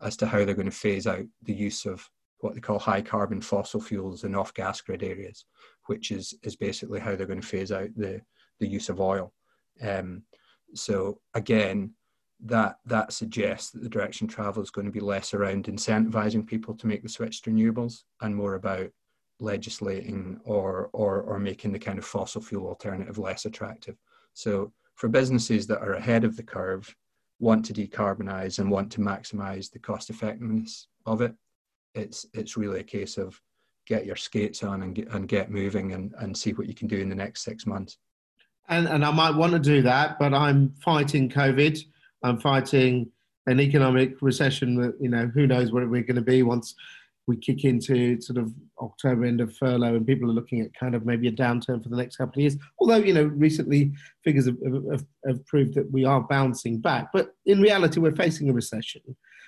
as 0.00 0.16
to 0.18 0.26
how 0.26 0.44
they're 0.44 0.54
going 0.54 0.70
to 0.70 0.72
phase 0.72 1.06
out 1.06 1.24
the 1.42 1.52
use 1.52 1.86
of 1.86 2.08
what 2.44 2.54
they 2.54 2.60
call 2.60 2.78
high 2.78 3.00
carbon 3.00 3.40
fossil 3.40 3.80
fuels 3.80 4.24
in 4.24 4.34
off 4.34 4.52
gas 4.52 4.80
grid 4.80 5.02
areas, 5.02 5.46
which 5.86 6.10
is, 6.10 6.34
is 6.42 6.56
basically 6.56 7.00
how 7.00 7.16
they're 7.16 7.26
going 7.26 7.40
to 7.40 7.46
phase 7.46 7.72
out 7.72 7.88
the, 7.96 8.20
the 8.60 8.66
use 8.66 8.90
of 8.90 9.00
oil. 9.00 9.32
Um, 9.82 10.22
so 10.74 11.18
again, 11.32 11.94
that 12.44 12.76
that 12.84 13.12
suggests 13.12 13.70
that 13.70 13.82
the 13.82 13.88
direction 13.88 14.26
travel 14.28 14.62
is 14.62 14.70
going 14.70 14.84
to 14.84 14.92
be 14.92 15.00
less 15.00 15.32
around 15.32 15.64
incentivizing 15.64 16.46
people 16.46 16.74
to 16.74 16.86
make 16.86 17.02
the 17.02 17.08
switch 17.08 17.40
to 17.42 17.50
renewables 17.50 18.02
and 18.20 18.36
more 18.36 18.54
about 18.54 18.90
legislating 19.40 20.38
or 20.44 20.90
or 20.92 21.22
or 21.22 21.38
making 21.38 21.72
the 21.72 21.78
kind 21.78 21.98
of 21.98 22.04
fossil 22.04 22.42
fuel 22.42 22.66
alternative 22.66 23.18
less 23.18 23.46
attractive. 23.46 23.96
So 24.34 24.72
for 24.96 25.08
businesses 25.08 25.66
that 25.68 25.80
are 25.80 25.94
ahead 25.94 26.24
of 26.24 26.36
the 26.36 26.42
curve, 26.42 26.94
want 27.38 27.64
to 27.66 27.72
decarbonize 27.72 28.58
and 28.58 28.70
want 28.70 28.92
to 28.92 29.00
maximize 29.00 29.70
the 29.70 29.78
cost 29.78 30.10
effectiveness 30.10 30.88
of 31.06 31.22
it, 31.22 31.34
it's 31.94 32.26
it's 32.34 32.56
really 32.56 32.80
a 32.80 32.84
case 32.84 33.18
of 33.18 33.40
get 33.86 34.06
your 34.06 34.16
skates 34.16 34.62
on 34.62 34.82
and 34.82 34.94
get, 34.94 35.08
and 35.12 35.28
get 35.28 35.50
moving 35.50 35.92
and, 35.92 36.14
and 36.18 36.36
see 36.36 36.52
what 36.52 36.66
you 36.66 36.74
can 36.74 36.88
do 36.88 36.98
in 36.98 37.08
the 37.08 37.14
next 37.14 37.44
six 37.44 37.66
months. 37.66 37.98
And 38.68 38.88
and 38.88 39.04
I 39.04 39.10
might 39.10 39.34
want 39.34 39.52
to 39.52 39.58
do 39.58 39.82
that, 39.82 40.18
but 40.18 40.32
I'm 40.32 40.74
fighting 40.82 41.28
COVID. 41.28 41.78
I'm 42.22 42.40
fighting 42.40 43.10
an 43.46 43.60
economic 43.60 44.22
recession 44.22 44.74
that 44.80 44.94
you 45.00 45.08
know 45.08 45.30
who 45.34 45.46
knows 45.46 45.72
what 45.72 45.88
we're 45.88 46.02
going 46.02 46.16
to 46.16 46.22
be 46.22 46.42
once 46.42 46.74
we 47.26 47.36
kick 47.36 47.64
into 47.64 48.20
sort 48.20 48.38
of 48.38 48.52
October 48.80 49.24
end 49.24 49.40
of 49.40 49.56
furlough 49.56 49.96
and 49.96 50.06
people 50.06 50.28
are 50.28 50.34
looking 50.34 50.60
at 50.60 50.74
kind 50.74 50.94
of 50.94 51.06
maybe 51.06 51.28
a 51.28 51.32
downturn 51.32 51.82
for 51.82 51.88
the 51.88 51.96
next 51.96 52.16
couple 52.16 52.34
of 52.34 52.40
years. 52.40 52.56
Although, 52.78 52.96
you 52.96 53.14
know, 53.14 53.24
recently 53.24 53.92
figures 54.24 54.46
have, 54.46 54.58
have, 54.90 55.04
have, 55.26 55.46
proved 55.46 55.74
that 55.74 55.90
we 55.90 56.04
are 56.04 56.20
bouncing 56.20 56.80
back. 56.80 57.08
But 57.12 57.34
in 57.46 57.60
reality, 57.60 58.00
we're 58.00 58.14
facing 58.14 58.50
a 58.50 58.52
recession. 58.52 59.00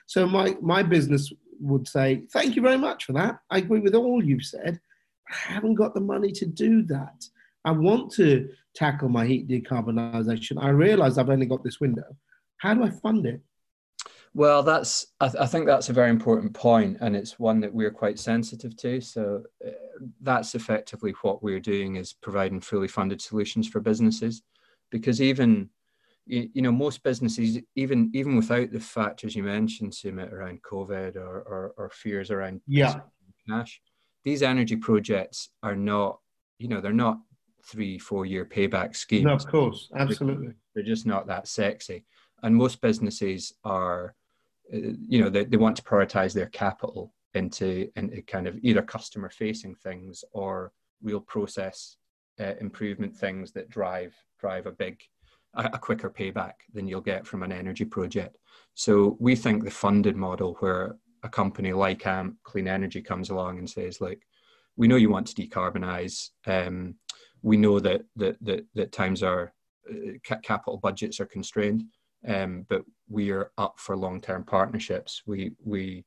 So 0.06 0.26
my, 0.26 0.56
my 0.62 0.82
business 0.82 1.32
would 1.60 1.86
say, 1.88 2.22
thank 2.32 2.56
you 2.56 2.62
very 2.62 2.78
much 2.78 3.04
for 3.04 3.12
that. 3.14 3.38
I 3.50 3.58
agree 3.58 3.80
with 3.80 3.94
all 3.94 4.24
you've 4.24 4.44
said. 4.44 4.80
I 5.30 5.34
haven't 5.34 5.74
got 5.74 5.94
the 5.94 6.00
money 6.00 6.32
to 6.32 6.46
do 6.46 6.82
that. 6.84 7.24
I 7.64 7.72
want 7.72 8.12
to 8.12 8.48
tackle 8.74 9.08
my 9.08 9.26
heat 9.26 9.48
decarbonisation. 9.48 10.62
I 10.62 10.68
realise 10.68 11.18
I've 11.18 11.30
only 11.30 11.46
got 11.46 11.64
this 11.64 11.80
window. 11.80 12.16
How 12.58 12.74
do 12.74 12.84
I 12.84 12.90
fund 12.90 13.26
it? 13.26 13.40
Well, 14.34 14.62
that's 14.62 15.06
I, 15.18 15.28
th- 15.28 15.42
I, 15.42 15.46
think 15.46 15.66
that's 15.66 15.88
a 15.88 15.94
very 15.94 16.10
important 16.10 16.52
point, 16.52 16.98
and 17.00 17.16
it's 17.16 17.38
one 17.38 17.58
that 17.60 17.72
we're 17.72 17.90
quite 17.90 18.18
sensitive 18.18 18.76
to. 18.76 19.00
So 19.00 19.42
uh, 19.66 19.70
that's 20.20 20.54
effectively 20.54 21.14
what 21.22 21.42
we're 21.42 21.58
doing 21.58 21.96
is 21.96 22.12
providing 22.12 22.60
fully 22.60 22.86
funded 22.86 23.22
solutions 23.22 23.66
for 23.66 23.80
businesses, 23.80 24.42
because 24.90 25.22
even 25.22 25.70
you, 26.26 26.50
you 26.54 26.62
know 26.62 26.72
most 26.72 27.02
businesses, 27.02 27.58
even 27.74 28.10
even 28.12 28.36
without 28.36 28.72
the 28.72 28.80
factors 28.80 29.34
you 29.34 29.42
mentioned, 29.42 29.92
Sumit, 29.92 30.32
around 30.32 30.62
COVID 30.62 31.16
or, 31.16 31.40
or, 31.40 31.74
or 31.76 31.90
fears 31.90 32.30
around 32.30 32.60
yeah. 32.66 33.00
cash, 33.48 33.80
these 34.24 34.42
energy 34.42 34.76
projects 34.76 35.50
are 35.62 35.76
not 35.76 36.18
you 36.58 36.68
know 36.68 36.80
they're 36.80 36.92
not 36.92 37.18
three 37.64 37.98
four 37.98 38.26
year 38.26 38.44
payback 38.44 38.96
schemes. 38.96 39.24
No, 39.24 39.34
of 39.34 39.46
course, 39.46 39.88
absolutely. 39.96 40.48
They're, 40.48 40.56
they're 40.74 40.84
just 40.84 41.06
not 41.06 41.26
that 41.28 41.48
sexy, 41.48 42.04
and 42.42 42.54
most 42.54 42.80
businesses 42.80 43.52
are 43.64 44.14
uh, 44.72 44.78
you 45.08 45.20
know 45.20 45.30
they, 45.30 45.44
they 45.44 45.56
want 45.56 45.76
to 45.76 45.82
prioritize 45.82 46.34
their 46.34 46.46
capital 46.46 47.12
into 47.34 47.88
into 47.96 48.22
kind 48.22 48.46
of 48.46 48.58
either 48.62 48.82
customer 48.82 49.30
facing 49.30 49.74
things 49.74 50.24
or 50.32 50.72
real 51.02 51.20
process 51.20 51.96
uh, 52.40 52.54
improvement 52.60 53.14
things 53.14 53.52
that 53.52 53.68
drive 53.68 54.14
drive 54.40 54.66
a 54.66 54.72
big 54.72 55.00
a, 55.56 55.78
quicker 55.78 56.10
payback 56.10 56.52
than 56.72 56.86
you'll 56.86 57.00
get 57.00 57.26
from 57.26 57.42
an 57.42 57.52
energy 57.52 57.84
project 57.84 58.36
so 58.74 59.16
we 59.20 59.34
think 59.34 59.64
the 59.64 59.70
funded 59.70 60.16
model 60.16 60.56
where 60.60 60.96
a 61.22 61.28
company 61.28 61.72
like 61.72 62.06
amp 62.06 62.36
clean 62.44 62.68
energy 62.68 63.00
comes 63.00 63.30
along 63.30 63.58
and 63.58 63.68
says 63.68 64.00
like 64.00 64.22
we 64.76 64.86
know 64.86 64.96
you 64.96 65.10
want 65.10 65.26
to 65.26 65.34
decarbonize 65.34 66.30
um, 66.46 66.94
we 67.42 67.56
know 67.56 67.80
that 67.80 68.02
that 68.16 68.36
that, 68.42 68.64
that 68.74 68.92
times 68.92 69.22
are 69.22 69.52
uh, 69.90 70.12
capital 70.42 70.78
budgets 70.78 71.20
are 71.20 71.26
constrained 71.26 71.84
um, 72.26 72.66
but 72.68 72.82
we 73.08 73.30
are 73.30 73.52
up 73.58 73.78
for 73.78 73.96
long-term 73.96 74.44
partnerships. 74.44 75.22
We 75.26 75.52
we 75.64 76.04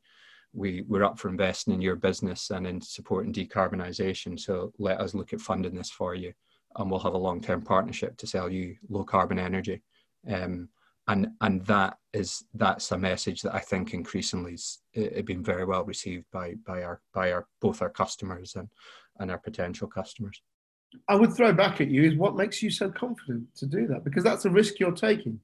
we 0.54 0.84
we're 0.88 1.04
up 1.04 1.20
for 1.20 1.30
investing 1.30 1.74
in 1.74 1.82
your 1.82 1.96
business 1.96 2.50
and 2.50 2.66
in 2.66 2.82
supporting 2.82 3.32
decarbonisation. 3.32 4.40
So 4.40 4.74
let 4.80 5.00
us 5.00 5.14
look 5.14 5.32
at 5.34 5.42
funding 5.42 5.76
this 5.76 5.92
for 5.92 6.16
you, 6.16 6.34
and 6.78 6.90
we'll 6.90 7.00
have 7.00 7.14
a 7.14 7.18
long-term 7.18 7.62
partnership 7.62 8.18
to 8.18 8.28
sell 8.28 8.50
you 8.50 8.76
low-carbon 8.90 9.40
energy. 9.40 9.82
Um, 10.30 10.70
and 11.08 11.30
and 11.42 11.66
that 11.66 11.98
is 12.14 12.44
that's 12.54 12.92
a 12.92 12.98
message 12.98 13.42
that 13.42 13.56
I 13.56 13.60
think 13.60 13.96
increasingly 13.96 14.54
is 14.54 14.80
it, 14.94 15.26
been 15.26 15.44
very 15.44 15.66
well 15.66 15.84
received 15.84 16.26
by 16.32 16.54
by 16.68 16.84
our 16.84 17.02
by 17.16 17.32
our 17.32 17.48
both 17.62 17.82
our 17.82 17.90
customers 17.90 18.56
and 18.56 18.70
and 19.20 19.32
our 19.32 19.40
potential 19.40 19.88
customers. 19.88 20.40
I 21.08 21.16
would 21.16 21.34
throw 21.34 21.52
back 21.52 21.82
at 21.82 21.90
you 21.90 22.04
is 22.04 22.16
what 22.16 22.36
makes 22.36 22.62
you 22.62 22.70
so 22.70 22.92
confident 22.92 23.48
to 23.56 23.66
do 23.66 23.88
that 23.88 24.04
because 24.04 24.24
that's 24.24 24.46
a 24.46 24.52
risk 24.52 24.80
you're 24.80 24.92
taking 24.92 25.40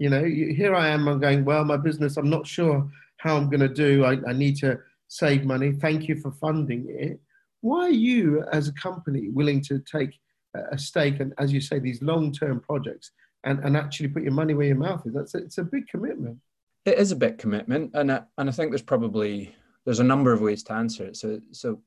you 0.00 0.08
know, 0.08 0.24
here 0.24 0.74
I 0.74 0.88
am, 0.88 1.06
I'm 1.06 1.20
going, 1.20 1.44
well, 1.44 1.62
my 1.62 1.76
business, 1.76 2.16
I'm 2.16 2.30
not 2.30 2.46
sure 2.46 2.90
how 3.18 3.36
I'm 3.36 3.50
going 3.50 3.60
to 3.60 3.68
do. 3.68 4.06
I, 4.06 4.16
I 4.26 4.32
need 4.32 4.56
to 4.56 4.78
save 5.08 5.44
money. 5.44 5.72
Thank 5.72 6.08
you 6.08 6.16
for 6.16 6.32
funding 6.32 6.86
it. 6.88 7.20
Why 7.60 7.88
are 7.88 7.90
you, 7.90 8.42
as 8.50 8.66
a 8.66 8.72
company, 8.72 9.28
willing 9.28 9.60
to 9.64 9.78
take 9.80 10.18
a 10.54 10.78
stake 10.78 11.20
and, 11.20 11.32
as 11.38 11.52
you 11.52 11.60
say, 11.60 11.78
these 11.78 12.02
long 12.02 12.32
term 12.32 12.60
projects 12.60 13.12
and, 13.44 13.58
and 13.60 13.76
actually 13.76 14.08
put 14.08 14.22
your 14.22 14.32
money 14.32 14.54
where 14.54 14.66
your 14.66 14.76
mouth 14.76 15.02
is? 15.06 15.14
That's 15.14 15.34
a, 15.34 15.38
it's 15.38 15.58
a 15.58 15.64
big 15.64 15.86
commitment. 15.88 16.38
It 16.84 16.98
is 16.98 17.12
a 17.12 17.16
big 17.16 17.38
commitment, 17.38 17.90
and 17.94 18.10
I, 18.10 18.22
and 18.38 18.48
I 18.48 18.52
think 18.52 18.70
there's 18.70 18.82
probably 18.82 19.54
there's 19.84 20.00
a 20.00 20.04
number 20.04 20.32
of 20.32 20.40
ways 20.40 20.62
to 20.64 20.72
answer 20.72 21.04
it. 21.04 21.16
So 21.16 21.40
so 21.52 21.80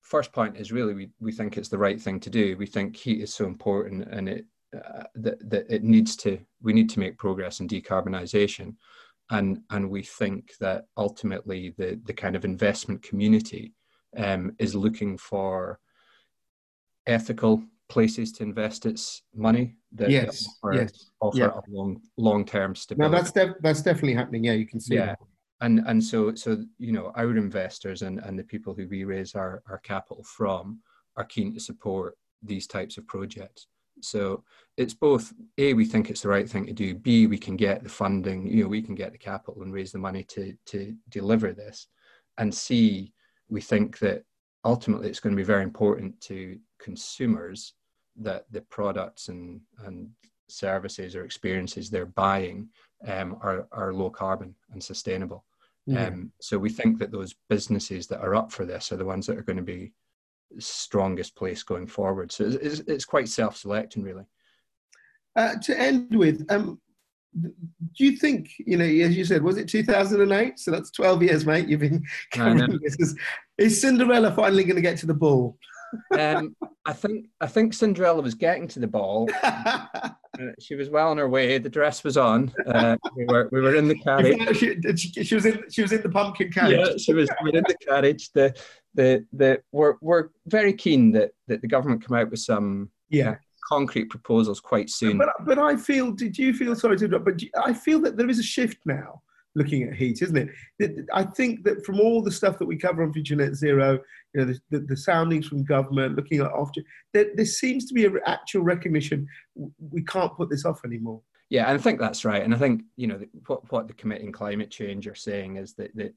first 0.00 0.32
point 0.32 0.56
is 0.56 0.72
really 0.72 0.94
we, 0.94 1.10
we 1.20 1.32
think 1.32 1.56
it's 1.56 1.68
the 1.68 1.78
right 1.78 2.00
thing 2.00 2.20
to 2.20 2.30
do. 2.30 2.56
We 2.56 2.66
think 2.66 2.96
heat 2.96 3.22
is 3.22 3.32
so 3.32 3.46
important 3.46 4.08
and 4.10 4.28
it 4.28 4.46
uh, 4.76 5.04
that, 5.14 5.50
that 5.50 5.66
it 5.70 5.84
needs 5.84 6.16
to 6.16 6.38
we 6.62 6.72
need 6.72 6.88
to 6.90 6.98
make 6.98 7.18
progress 7.18 7.60
in 7.60 7.68
decarbonisation 7.68 8.74
and 9.30 9.60
and 9.70 9.88
we 9.88 10.02
think 10.02 10.52
that 10.60 10.86
ultimately 10.96 11.74
the 11.76 12.00
the 12.04 12.12
kind 12.12 12.36
of 12.36 12.44
investment 12.44 13.02
community 13.02 13.74
um, 14.16 14.54
is 14.58 14.74
looking 14.74 15.16
for 15.16 15.78
ethical 17.06 17.62
places 17.92 18.32
to 18.32 18.42
invest 18.42 18.86
its 18.86 19.22
money 19.34 19.76
that, 19.92 20.10
yes, 20.10 20.48
offer, 20.48 20.74
yes, 20.74 21.10
offer 21.20 21.38
yeah. 21.38 21.48
a 21.48 21.62
long 21.68 22.00
long 22.16 22.44
term 22.44 22.74
stability. 22.74 23.12
No, 23.12 23.16
that's 23.16 23.32
def- 23.32 23.60
that's 23.60 23.82
definitely 23.82 24.14
happening. 24.14 24.44
Yeah, 24.44 24.54
you 24.54 24.66
can 24.66 24.80
see. 24.80 24.94
Yeah, 24.94 25.14
and 25.60 25.82
and 25.86 26.02
so 26.02 26.34
so 26.34 26.64
you 26.78 26.92
know 26.92 27.12
our 27.14 27.36
investors 27.36 28.02
and 28.02 28.18
and 28.20 28.38
the 28.38 28.44
people 28.44 28.74
who 28.74 28.86
we 28.88 29.04
raise 29.04 29.34
our 29.34 29.62
our 29.70 29.78
capital 29.78 30.22
from 30.24 30.80
are 31.16 31.24
keen 31.24 31.52
to 31.52 31.60
support 31.60 32.16
these 32.42 32.66
types 32.66 32.98
of 32.98 33.06
projects 33.06 33.68
so 34.00 34.42
it's 34.76 34.94
both 34.94 35.32
a 35.58 35.74
we 35.74 35.84
think 35.84 36.08
it's 36.08 36.22
the 36.22 36.28
right 36.28 36.48
thing 36.48 36.66
to 36.66 36.72
do 36.72 36.94
b 36.94 37.26
we 37.26 37.38
can 37.38 37.56
get 37.56 37.82
the 37.82 37.88
funding 37.88 38.46
you 38.46 38.62
know 38.62 38.68
we 38.68 38.82
can 38.82 38.94
get 38.94 39.12
the 39.12 39.18
capital 39.18 39.62
and 39.62 39.72
raise 39.72 39.92
the 39.92 39.98
money 39.98 40.24
to 40.24 40.54
to 40.66 40.94
deliver 41.10 41.52
this 41.52 41.86
and 42.38 42.52
c 42.52 43.12
we 43.48 43.60
think 43.60 43.98
that 43.98 44.24
ultimately 44.64 45.08
it's 45.08 45.20
going 45.20 45.34
to 45.34 45.42
be 45.44 45.54
very 45.54 45.62
important 45.62 46.18
to 46.20 46.58
consumers 46.80 47.74
that 48.16 48.44
the 48.50 48.60
products 48.62 49.28
and 49.28 49.60
and 49.84 50.10
services 50.48 51.16
or 51.16 51.24
experiences 51.24 51.88
they're 51.88 52.06
buying 52.06 52.68
um, 53.08 53.36
are, 53.40 53.66
are 53.72 53.92
low 53.92 54.10
carbon 54.10 54.54
and 54.72 54.82
sustainable. 54.82 55.44
Yeah. 55.86 56.06
Um, 56.06 56.32
so 56.40 56.58
we 56.58 56.70
think 56.70 56.98
that 56.98 57.10
those 57.10 57.34
businesses 57.48 58.06
that 58.08 58.20
are 58.20 58.34
up 58.34 58.52
for 58.52 58.64
this 58.64 58.92
are 58.92 58.96
the 58.96 59.04
ones 59.04 59.26
that 59.26 59.38
are 59.38 59.42
going 59.42 59.56
to 59.56 59.62
be 59.62 59.92
strongest 60.58 61.34
place 61.34 61.62
going 61.62 61.86
forward. 61.86 62.30
So 62.30 62.44
it's, 62.44 62.80
it's 62.80 63.04
quite 63.04 63.28
self-selecting, 63.28 64.02
really. 64.02 64.24
Uh, 65.34 65.54
to 65.62 65.80
end 65.80 66.14
with, 66.14 66.44
um, 66.50 66.78
do 67.40 67.50
you 67.96 68.18
think 68.18 68.50
you 68.58 68.76
know, 68.76 68.84
as 68.84 69.16
you 69.16 69.24
said, 69.24 69.42
was 69.42 69.56
it 69.56 69.66
2008? 69.66 70.58
So 70.58 70.70
that's 70.70 70.90
12 70.90 71.22
years, 71.22 71.46
mate. 71.46 71.66
You've 71.66 71.80
been 71.80 72.04
covering 72.30 72.78
this. 72.82 72.96
Is, 72.98 73.16
is 73.56 73.80
Cinderella 73.80 74.32
finally 74.32 74.64
going 74.64 74.76
to 74.76 74.82
get 74.82 74.98
to 74.98 75.06
the 75.06 75.14
ball? 75.14 75.56
Um, 76.18 76.56
I 76.86 76.92
think 76.92 77.26
I 77.40 77.46
think 77.46 77.74
Cinderella 77.74 78.22
was 78.22 78.34
getting 78.34 78.68
to 78.68 78.80
the 78.80 78.86
ball. 78.86 79.28
uh, 79.42 79.78
she 80.60 80.74
was 80.74 80.90
well 80.90 81.10
on 81.10 81.18
her 81.18 81.28
way. 81.28 81.58
The 81.58 81.68
dress 81.68 82.02
was 82.02 82.16
on. 82.16 82.52
Uh, 82.66 82.96
we 83.16 83.24
were 83.26 83.48
we 83.52 83.60
were 83.60 83.74
in 83.74 83.88
the 83.88 83.98
carriage. 83.98 84.56
She, 84.56 85.24
she, 85.24 85.34
was 85.34 85.46
in 85.46 85.62
she 85.70 85.82
was 85.82 85.92
in 85.92 86.02
the 86.02 86.08
pumpkin 86.08 86.50
carriage. 86.50 86.88
Yeah, 86.88 86.96
she 86.96 87.12
was 87.12 87.28
we 87.42 87.52
in 87.52 87.64
the 87.66 87.76
carriage. 87.86 88.30
The 88.32 88.54
the 88.94 89.24
the 89.32 89.62
we're 89.72 89.94
we're 90.00 90.28
very 90.46 90.72
keen 90.72 91.12
that 91.12 91.32
that 91.48 91.60
the 91.62 91.68
government 91.68 92.04
come 92.04 92.16
out 92.16 92.30
with 92.30 92.40
some 92.40 92.90
yeah. 93.08 93.30
Uh, 93.30 93.34
concrete 93.68 94.06
proposals 94.06 94.60
quite 94.60 94.90
soon. 94.90 95.18
But 95.18 95.30
but 95.44 95.58
I 95.58 95.76
feel. 95.76 96.12
Did 96.12 96.36
you 96.36 96.52
feel 96.52 96.74
sorry 96.74 96.96
to 96.98 97.04
interrupt? 97.04 97.24
But 97.24 97.42
I 97.64 97.72
feel 97.72 98.00
that 98.00 98.16
there 98.16 98.28
is 98.28 98.38
a 98.38 98.42
shift 98.42 98.78
now 98.84 99.22
looking 99.54 99.82
at 99.82 99.94
heat, 99.94 100.22
isn't 100.22 100.48
it? 100.78 101.06
I 101.12 101.24
think 101.24 101.64
that 101.64 101.84
from 101.84 102.00
all 102.00 102.22
the 102.22 102.30
stuff 102.30 102.58
that 102.58 102.66
we 102.66 102.76
cover 102.76 103.02
on 103.02 103.12
Future 103.12 103.36
Net 103.36 103.54
Zero, 103.54 103.98
you 104.34 104.40
know, 104.40 104.52
the, 104.52 104.60
the, 104.70 104.86
the 104.86 104.96
soundings 104.96 105.46
from 105.46 105.64
government, 105.64 106.16
looking 106.16 106.40
at 106.40 106.50
after. 106.56 106.82
there, 107.12 107.26
there 107.34 107.44
seems 107.44 107.86
to 107.86 107.94
be 107.94 108.06
an 108.06 108.20
actual 108.26 108.62
recognition 108.62 109.26
we 109.90 110.02
can't 110.02 110.36
put 110.36 110.50
this 110.50 110.64
off 110.64 110.84
anymore. 110.84 111.20
Yeah, 111.50 111.68
and 111.68 111.78
I 111.78 111.82
think 111.82 112.00
that's 112.00 112.24
right. 112.24 112.42
And 112.42 112.54
I 112.54 112.58
think 112.58 112.82
you 112.96 113.06
know 113.06 113.20
what 113.46 113.70
what 113.70 113.88
the 113.88 113.94
committee 113.94 114.26
on 114.26 114.32
climate 114.32 114.70
change 114.70 115.06
are 115.06 115.14
saying 115.14 115.56
is 115.56 115.74
that 115.74 115.94
that 115.96 116.14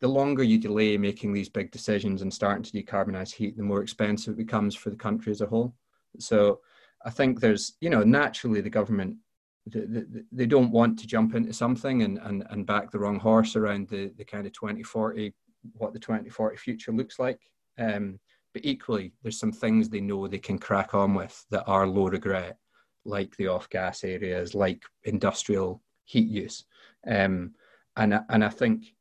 the 0.00 0.08
longer 0.08 0.42
you 0.42 0.58
delay 0.58 0.96
making 0.96 1.32
these 1.32 1.48
big 1.48 1.70
decisions 1.70 2.22
and 2.22 2.32
starting 2.32 2.62
to 2.62 2.72
decarbonize 2.72 3.32
heat, 3.32 3.56
the 3.56 3.62
more 3.62 3.82
expensive 3.82 4.34
it 4.34 4.38
becomes 4.38 4.74
for 4.74 4.90
the 4.90 4.96
country 4.96 5.30
as 5.30 5.42
a 5.42 5.46
whole. 5.46 5.74
So 6.18 6.60
I 7.04 7.10
think 7.10 7.40
there's 7.40 7.74
you 7.80 7.90
know 7.90 8.02
naturally 8.02 8.62
the 8.62 8.70
government 8.70 9.16
they, 9.66 10.46
don't 10.46 10.72
want 10.72 10.98
to 10.98 11.06
jump 11.06 11.34
into 11.34 11.52
something 11.52 12.02
and, 12.02 12.18
and, 12.18 12.44
and 12.50 12.66
back 12.66 12.90
the 12.90 12.98
wrong 12.98 13.18
horse 13.18 13.54
around 13.54 13.88
the, 13.88 14.12
the 14.16 14.24
kind 14.24 14.46
of 14.46 14.52
2040, 14.52 15.32
what 15.74 15.92
the 15.92 15.98
2040 15.98 16.56
future 16.56 16.92
looks 16.92 17.18
like. 17.18 17.40
Um, 17.78 18.18
but 18.52 18.64
equally, 18.64 19.12
there's 19.22 19.38
some 19.38 19.52
things 19.52 19.88
they 19.88 20.00
know 20.00 20.26
they 20.26 20.38
can 20.38 20.58
crack 20.58 20.94
on 20.94 21.14
with 21.14 21.44
that 21.50 21.64
are 21.66 21.86
low 21.86 22.08
regret, 22.08 22.58
like 23.04 23.34
the 23.36 23.48
off 23.48 23.68
gas 23.70 24.04
areas, 24.04 24.54
like 24.54 24.82
industrial 25.04 25.82
heat 26.04 26.28
use. 26.28 26.64
Um, 27.06 27.54
and, 27.96 28.20
and 28.28 28.44
I 28.44 28.48
think, 28.48 28.94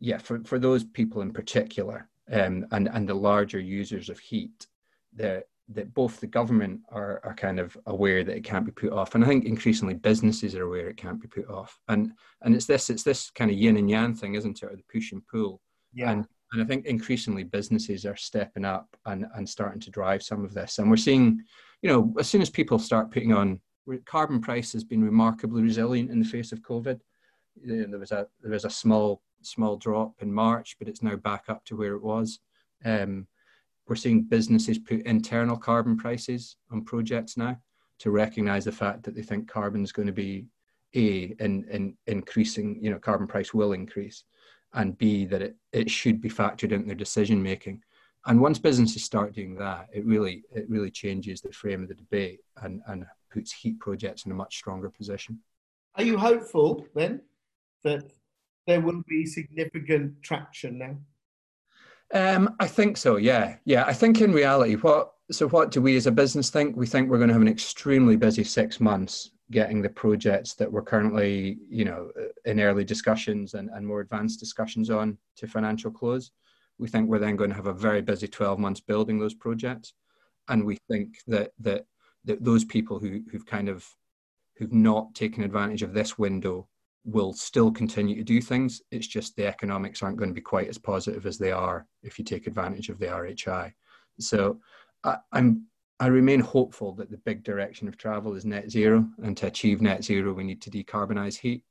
yeah, 0.00 0.18
for, 0.18 0.40
for 0.44 0.58
those 0.58 0.84
people 0.84 1.22
in 1.22 1.32
particular, 1.32 2.08
um, 2.32 2.66
and, 2.72 2.88
and 2.92 3.08
the 3.08 3.14
larger 3.14 3.60
users 3.60 4.08
of 4.08 4.18
heat, 4.18 4.66
the, 5.14 5.44
that 5.70 5.92
both 5.92 6.18
the 6.20 6.26
government 6.26 6.80
are, 6.90 7.20
are 7.24 7.34
kind 7.34 7.60
of 7.60 7.76
aware 7.86 8.24
that 8.24 8.36
it 8.36 8.44
can't 8.44 8.64
be 8.64 8.72
put 8.72 8.92
off 8.92 9.14
and 9.14 9.22
i 9.22 9.26
think 9.26 9.44
increasingly 9.44 9.94
businesses 9.94 10.54
are 10.54 10.64
aware 10.64 10.88
it 10.88 10.96
can't 10.96 11.20
be 11.20 11.28
put 11.28 11.48
off 11.48 11.78
and 11.88 12.12
and 12.42 12.54
it's 12.54 12.66
this 12.66 12.88
it's 12.88 13.02
this 13.02 13.30
kind 13.30 13.50
of 13.50 13.56
yin 13.56 13.76
and 13.76 13.90
yang 13.90 14.14
thing 14.14 14.34
isn't 14.34 14.62
it 14.62 14.66
or 14.66 14.76
the 14.76 14.82
push 14.90 15.12
and 15.12 15.26
pull 15.26 15.60
yeah. 15.92 16.10
And 16.10 16.26
and 16.52 16.62
i 16.62 16.64
think 16.64 16.86
increasingly 16.86 17.44
businesses 17.44 18.06
are 18.06 18.16
stepping 18.16 18.64
up 18.64 18.88
and 19.06 19.26
and 19.34 19.48
starting 19.48 19.80
to 19.80 19.90
drive 19.90 20.22
some 20.22 20.44
of 20.44 20.54
this. 20.54 20.78
And 20.78 20.90
we're 20.90 20.96
seeing 20.96 21.42
you 21.82 21.90
know 21.90 22.14
as 22.18 22.28
soon 22.28 22.42
as 22.42 22.50
people 22.50 22.78
start 22.78 23.10
putting 23.10 23.32
on 23.32 23.60
carbon 24.04 24.40
price 24.40 24.72
has 24.72 24.84
been 24.84 25.02
remarkably 25.02 25.62
resilient 25.62 26.10
in 26.10 26.18
the 26.18 26.24
face 26.24 26.52
of 26.52 26.62
covid. 26.62 27.00
There 27.62 27.98
was 27.98 28.12
a 28.12 28.26
there 28.40 28.52
was 28.52 28.64
a 28.64 28.70
small 28.70 29.22
small 29.42 29.76
drop 29.76 30.14
in 30.20 30.32
march 30.32 30.76
but 30.78 30.88
it's 30.88 31.02
now 31.02 31.16
back 31.16 31.44
up 31.48 31.64
to 31.66 31.76
where 31.76 31.94
it 31.94 32.02
was. 32.02 32.40
Um, 32.84 33.26
we're 33.86 33.96
seeing 33.96 34.22
businesses 34.22 34.78
put 34.78 35.00
internal 35.02 35.56
carbon 35.56 35.96
prices 35.96 36.56
on 36.70 36.84
projects 36.84 37.36
now 37.36 37.58
to 38.00 38.10
recognize 38.10 38.64
the 38.64 38.72
fact 38.72 39.02
that 39.02 39.14
they 39.14 39.22
think 39.22 39.48
carbon 39.48 39.82
is 39.82 39.92
going 39.92 40.06
to 40.06 40.12
be 40.12 40.46
a 40.94 41.34
in, 41.40 41.64
in 41.70 41.96
increasing 42.06 42.78
you 42.82 42.90
know 42.90 42.98
carbon 42.98 43.26
price 43.26 43.52
will 43.52 43.72
increase 43.72 44.24
and 44.74 44.98
b 44.98 45.24
that 45.24 45.42
it, 45.42 45.56
it 45.72 45.90
should 45.90 46.20
be 46.20 46.28
factored 46.28 46.72
into 46.72 46.86
their 46.86 46.94
decision 46.94 47.42
making 47.42 47.82
and 48.26 48.40
once 48.40 48.58
businesses 48.58 49.04
start 49.04 49.34
doing 49.34 49.54
that 49.54 49.86
it 49.92 50.04
really 50.04 50.44
it 50.52 50.68
really 50.68 50.90
changes 50.90 51.40
the 51.40 51.52
frame 51.52 51.82
of 51.82 51.88
the 51.88 51.94
debate 51.94 52.40
and 52.62 52.80
and 52.86 53.04
puts 53.32 53.52
heat 53.52 53.78
projects 53.80 54.24
in 54.24 54.32
a 54.32 54.34
much 54.34 54.56
stronger 54.56 54.90
position 54.90 55.38
are 55.94 56.04
you 56.04 56.16
hopeful 56.16 56.86
then 56.94 57.20
that 57.84 58.10
there 58.66 58.80
will 58.80 59.02
be 59.08 59.24
significant 59.24 60.22
traction 60.22 60.78
now 60.78 60.96
um, 62.14 62.56
I 62.58 62.66
think 62.66 62.96
so. 62.96 63.16
Yeah, 63.16 63.56
yeah. 63.66 63.84
I 63.84 63.92
think 63.92 64.22
in 64.22 64.32
reality, 64.32 64.76
what 64.76 65.12
so 65.30 65.46
what 65.48 65.70
do 65.70 65.82
we 65.82 65.94
as 65.96 66.06
a 66.06 66.10
business 66.10 66.48
think? 66.48 66.74
We 66.74 66.86
think 66.86 67.10
we're 67.10 67.18
going 67.18 67.28
to 67.28 67.34
have 67.34 67.42
an 67.42 67.48
extremely 67.48 68.16
busy 68.16 68.44
six 68.44 68.80
months 68.80 69.30
getting 69.50 69.80
the 69.80 69.88
projects 69.88 70.54
that 70.54 70.70
we're 70.70 70.82
currently, 70.82 71.58
you 71.70 71.84
know, 71.84 72.10
uh, 72.18 72.26
in 72.44 72.60
early 72.60 72.84
discussions 72.84 73.54
and, 73.54 73.70
and 73.70 73.86
more 73.86 74.00
advanced 74.00 74.40
discussions 74.40 74.90
on 74.90 75.16
to 75.36 75.46
financial 75.46 75.90
close. 75.90 76.30
We 76.78 76.88
think 76.88 77.08
we're 77.08 77.18
then 77.18 77.36
going 77.36 77.50
to 77.50 77.56
have 77.56 77.66
a 77.66 77.72
very 77.72 78.02
busy 78.02 78.28
12 78.28 78.58
months 78.58 78.80
building 78.80 79.18
those 79.18 79.34
projects. 79.34 79.94
And 80.48 80.64
we 80.64 80.78
think 80.88 81.18
that 81.26 81.52
that, 81.60 81.86
that 82.24 82.44
those 82.44 82.64
people 82.64 82.98
who, 82.98 83.22
who've 83.30 83.46
kind 83.46 83.68
of 83.68 83.86
who've 84.56 84.72
not 84.72 85.14
taken 85.14 85.44
advantage 85.44 85.82
of 85.82 85.94
this 85.94 86.18
window 86.18 86.68
will 87.04 87.32
still 87.32 87.70
continue 87.70 88.16
to 88.16 88.24
do 88.24 88.40
things. 88.40 88.82
It's 88.90 89.06
just 89.06 89.34
the 89.34 89.46
economics 89.46 90.02
aren't 90.02 90.18
going 90.18 90.30
to 90.30 90.34
be 90.34 90.40
quite 90.40 90.68
as 90.68 90.78
positive 90.78 91.26
as 91.26 91.38
they 91.38 91.52
are 91.52 91.86
if 92.02 92.18
you 92.18 92.24
take 92.24 92.46
advantage 92.46 92.88
of 92.90 92.98
the 92.98 93.06
RHI. 93.06 93.72
So 94.20 94.60
I, 95.04 95.16
I'm 95.32 95.66
I 96.00 96.06
remain 96.06 96.40
hopeful 96.40 96.92
that 96.94 97.10
the 97.10 97.18
big 97.18 97.42
direction 97.42 97.88
of 97.88 97.96
travel 97.96 98.34
is 98.34 98.44
net 98.44 98.70
zero, 98.70 99.08
and 99.22 99.36
to 99.38 99.46
achieve 99.46 99.80
net 99.80 100.04
zero, 100.04 100.32
we 100.32 100.44
need 100.44 100.62
to 100.62 100.70
decarbonize 100.70 101.38
heat. 101.38 101.64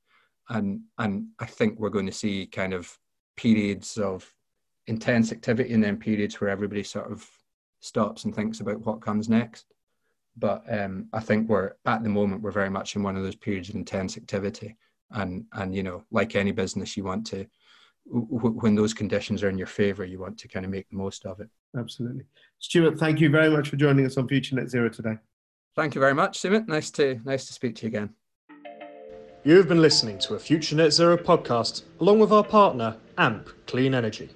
And 0.50 0.80
and 0.98 1.28
I 1.38 1.46
think 1.46 1.78
we're 1.78 1.88
going 1.90 2.06
to 2.06 2.12
see 2.12 2.46
kind 2.46 2.74
of 2.74 2.96
periods 3.36 3.96
of 3.96 4.30
intense 4.86 5.32
activity 5.32 5.72
and 5.72 5.84
then 5.84 5.96
periods 5.96 6.40
where 6.40 6.50
everybody 6.50 6.82
sort 6.82 7.10
of 7.10 7.28
stops 7.80 8.24
and 8.24 8.34
thinks 8.34 8.60
about 8.60 8.84
what 8.84 9.00
comes 9.00 9.28
next. 9.28 9.66
But 10.36 10.62
um, 10.72 11.08
I 11.12 11.20
think 11.20 11.48
we're 11.48 11.72
at 11.86 12.02
the 12.02 12.08
moment 12.08 12.42
we're 12.42 12.50
very 12.50 12.70
much 12.70 12.96
in 12.96 13.02
one 13.02 13.16
of 13.16 13.22
those 13.22 13.36
periods 13.36 13.68
of 13.68 13.74
intense 13.74 14.16
activity 14.16 14.76
and 15.12 15.44
and 15.54 15.74
you 15.74 15.82
know 15.82 16.04
like 16.10 16.36
any 16.36 16.52
business 16.52 16.96
you 16.96 17.04
want 17.04 17.26
to 17.26 17.46
when 18.10 18.74
those 18.74 18.94
conditions 18.94 19.42
are 19.42 19.50
in 19.50 19.58
your 19.58 19.66
favor 19.66 20.04
you 20.04 20.18
want 20.18 20.38
to 20.38 20.48
kind 20.48 20.64
of 20.64 20.70
make 20.70 20.88
the 20.88 20.96
most 20.96 21.26
of 21.26 21.40
it. 21.40 21.48
Absolutely. 21.76 22.24
Stuart 22.58 22.98
thank 22.98 23.20
you 23.20 23.28
very 23.30 23.50
much 23.50 23.68
for 23.68 23.76
joining 23.76 24.06
us 24.06 24.16
on 24.16 24.26
future 24.28 24.56
net 24.56 24.70
zero 24.70 24.88
today. 24.88 25.16
Thank 25.76 25.94
you 25.94 26.00
very 26.00 26.14
much 26.14 26.40
Sumit. 26.40 26.66
nice 26.68 26.90
to 26.92 27.20
nice 27.24 27.46
to 27.46 27.52
speak 27.52 27.76
to 27.76 27.82
you 27.82 27.88
again. 27.88 28.10
You 29.44 29.56
have 29.56 29.68
been 29.68 29.80
listening 29.80 30.18
to 30.20 30.34
a 30.34 30.38
future 30.38 30.76
net 30.76 30.92
zero 30.92 31.16
podcast 31.16 31.82
along 32.00 32.18
with 32.18 32.32
our 32.32 32.44
partner 32.44 32.96
amp 33.18 33.48
clean 33.66 33.94
energy. 33.94 34.30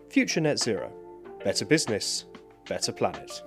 Future 0.09 0.41
Net 0.41 0.59
Zero. 0.59 0.91
Better 1.43 1.65
business, 1.65 2.25
better 2.67 2.91
planet. 2.91 3.43